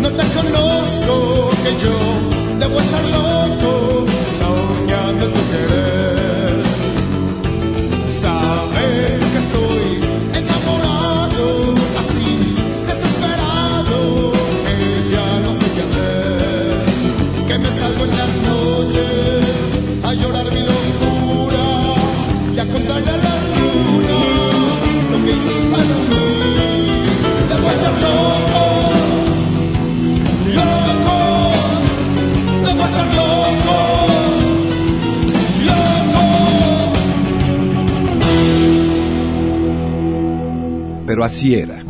no 0.00 0.10
te 0.10 0.24
conozco, 0.36 1.50
que 1.62 1.72
yo 1.84 1.94
debo 2.58 2.80
estar 2.80 3.04
loco, 3.04 3.41
así 41.32 41.54
era. 41.54 41.82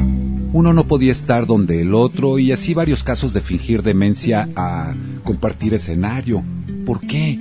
Uno 0.52 0.72
no 0.72 0.86
podía 0.86 1.10
estar 1.10 1.46
donde 1.46 1.80
el 1.80 1.94
otro 1.94 2.38
y 2.38 2.52
así 2.52 2.74
varios 2.74 3.02
casos 3.02 3.34
de 3.34 3.40
fingir 3.40 3.82
demencia 3.82 4.48
a 4.54 4.94
compartir 5.24 5.74
escenario. 5.74 6.44
¿Por 6.86 7.00
qué? 7.00 7.36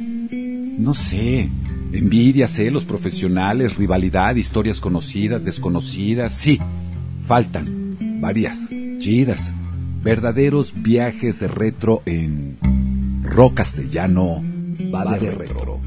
No 0.80 0.95
sé. 0.95 1.47
Envidia, 1.93 2.47
celos 2.47 2.86
profesionales, 2.86 3.76
rivalidad, 3.76 4.36
historias 4.36 4.80
conocidas, 4.80 5.45
desconocidas. 5.45 6.34
Sí, 6.34 6.60
faltan. 7.28 7.97
Varias. 8.20 8.70
Chidas. 8.97 9.54
Verdaderos 10.02 10.74
viajes 10.76 11.39
de 11.39 11.49
retro 11.49 12.02
en 12.08 12.58
rock 13.22 13.54
castellano. 13.54 14.41
Va 14.91 15.20
de 15.20 15.30
retro. 15.30 15.80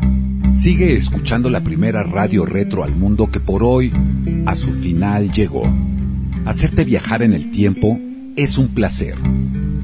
Sigue 0.56 0.96
escuchando 0.96 1.50
la 1.50 1.62
primera 1.62 2.04
radio 2.04 2.46
retro 2.46 2.84
al 2.84 2.94
mundo 2.94 3.28
que 3.32 3.40
por 3.40 3.64
hoy 3.64 3.92
a 4.46 4.54
su 4.54 4.72
final 4.72 5.32
llegó. 5.32 5.68
Hacerte 6.45 6.84
viajar 6.84 7.22
en 7.22 7.32
el 7.32 7.51
tiempo 7.51 7.99
es 8.36 8.59
un 8.59 8.68
placer. 8.68 9.16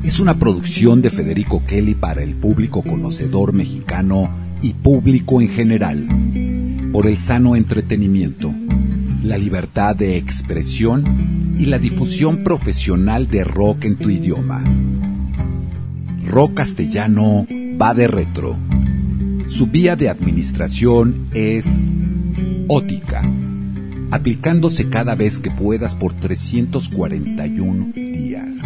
es 0.03 0.19
una 0.19 0.39
producción 0.39 1.03
de 1.03 1.11
Federico 1.11 1.63
Kelly 1.65 1.95
para 1.95 2.23
el 2.23 2.35
público 2.35 2.83
conocedor 2.83 3.53
mexicano 3.53 4.31
y 4.61 4.73
público 4.73 5.41
en 5.41 5.49
general, 5.49 6.07
por 6.93 7.07
el 7.07 7.17
sano 7.17 7.55
entretenimiento, 7.55 8.53
la 9.23 9.39
libertad 9.39 9.95
de 9.95 10.17
expresión 10.17 11.57
y 11.59 11.67
la 11.67 11.79
difusión 11.79 12.43
profesional 12.43 13.29
de 13.29 13.45
rock 13.45 13.85
en 13.85 13.97
tu 13.97 14.11
idioma. 14.11 14.65
Rock 16.27 16.55
castellano 16.55 17.47
va 17.81 17.95
de 17.95 18.09
retro. 18.09 18.57
Su 19.49 19.67
vía 19.67 19.97
de 19.97 20.09
administración 20.09 21.29
es 21.33 21.67
ótica, 22.69 23.23
aplicándose 24.11 24.89
cada 24.89 25.15
vez 25.15 25.39
que 25.39 25.51
puedas 25.51 25.95
por 25.95 26.15
341 26.15 27.93
días. 27.95 28.57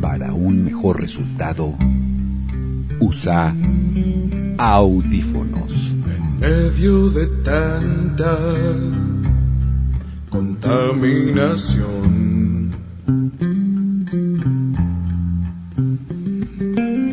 Para 0.00 0.32
un 0.32 0.64
mejor 0.64 1.00
resultado, 1.00 1.74
usa 3.00 3.54
audífonos. 4.58 5.72
En 5.72 6.40
medio 6.40 7.10
de 7.10 7.26
tanta 7.42 8.38
contaminación, 10.30 12.72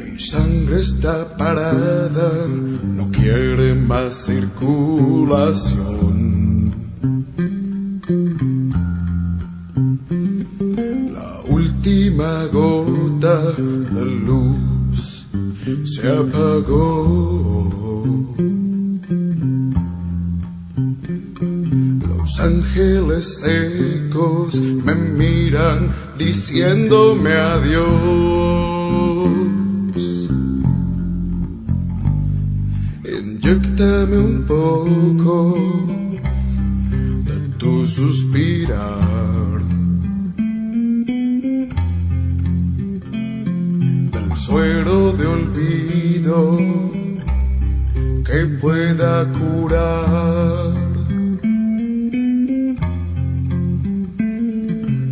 mi 0.02 0.20
sangre 0.20 0.80
está 0.80 1.36
parada, 1.38 2.48
no 2.48 3.12
quiere 3.12 3.76
más 3.76 4.26
circulación. 4.26 6.14
Luz 14.06 15.28
se 15.84 16.08
apagó. 16.08 17.72
Los 22.08 22.39
ángeles 22.39 23.39
secos 23.39 24.56
me 24.60 24.95
miran 24.95 25.93
diciéndome 26.18 27.34
adiós. 27.34 27.86
Inyectame 33.03 34.18
un 34.18 34.43
poco 34.45 35.58
de 37.26 37.39
tu 37.58 37.86
suspirar. 37.86 39.74
Suero 44.56 45.12
de 45.12 45.26
olvido 45.26 46.56
que 48.24 48.45
pueda 48.62 49.30
curar. 49.34 50.72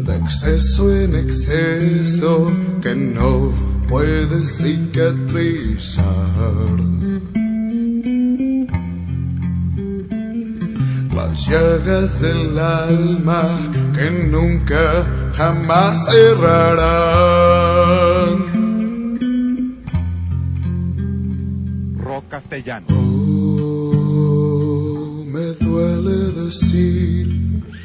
De 0.07 0.15
exceso 0.15 0.95
en 0.95 1.15
exceso 1.15 2.49
que 2.81 2.95
no 2.95 3.51
puede 3.89 4.45
cicatrizar. 4.45 6.05
Las 11.13 11.45
llagas 11.49 12.21
del 12.21 12.57
alma 12.57 13.59
que 13.93 14.09
nunca 14.31 15.05
jamás 15.33 16.05
cerrarán. 16.05 18.12
Oh, 22.89 24.03
me 25.23 25.53
duele 25.53 26.31
decir, 26.45 27.27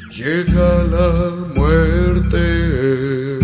llega 0.09 0.83
la 0.85 1.35
muerte. 1.55 3.37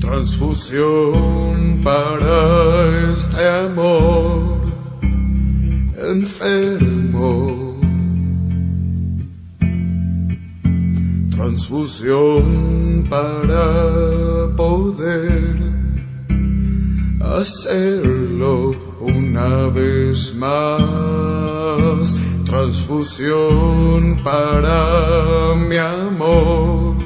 Transfusión 0.00 1.80
para 1.84 3.12
este 3.12 3.46
amor 3.46 4.58
enfermo. 5.96 7.78
Transfusión 11.30 13.06
para 13.08 14.48
poder 14.56 15.56
hacerlo 17.20 18.87
una 19.38 19.68
vez 19.68 20.34
más. 20.34 22.14
Transfusión 22.44 24.20
para 24.24 25.54
mi 25.54 25.76
amor, 25.76 26.96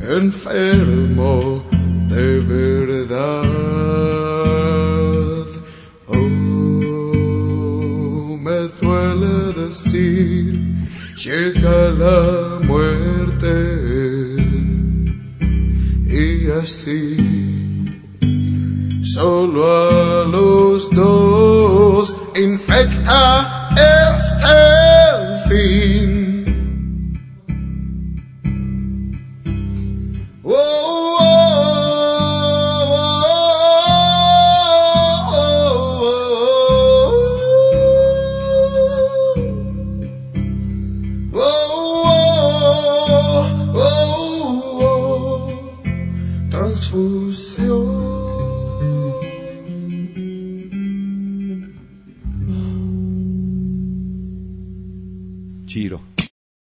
enfermo 0.00 1.62
de 2.08 2.40
verdad. 2.40 3.44
Oh, 6.06 6.16
me 8.40 8.68
duele 8.80 9.52
decir, 9.64 10.54
llega 11.22 11.90
la 11.90 12.58
muerte 12.62 13.54
y 16.08 16.50
así 16.50 17.25
solo 19.16 19.64
a 19.66 20.24
los 20.26 20.90
dos. 20.90 22.14
Infecta 22.36 23.55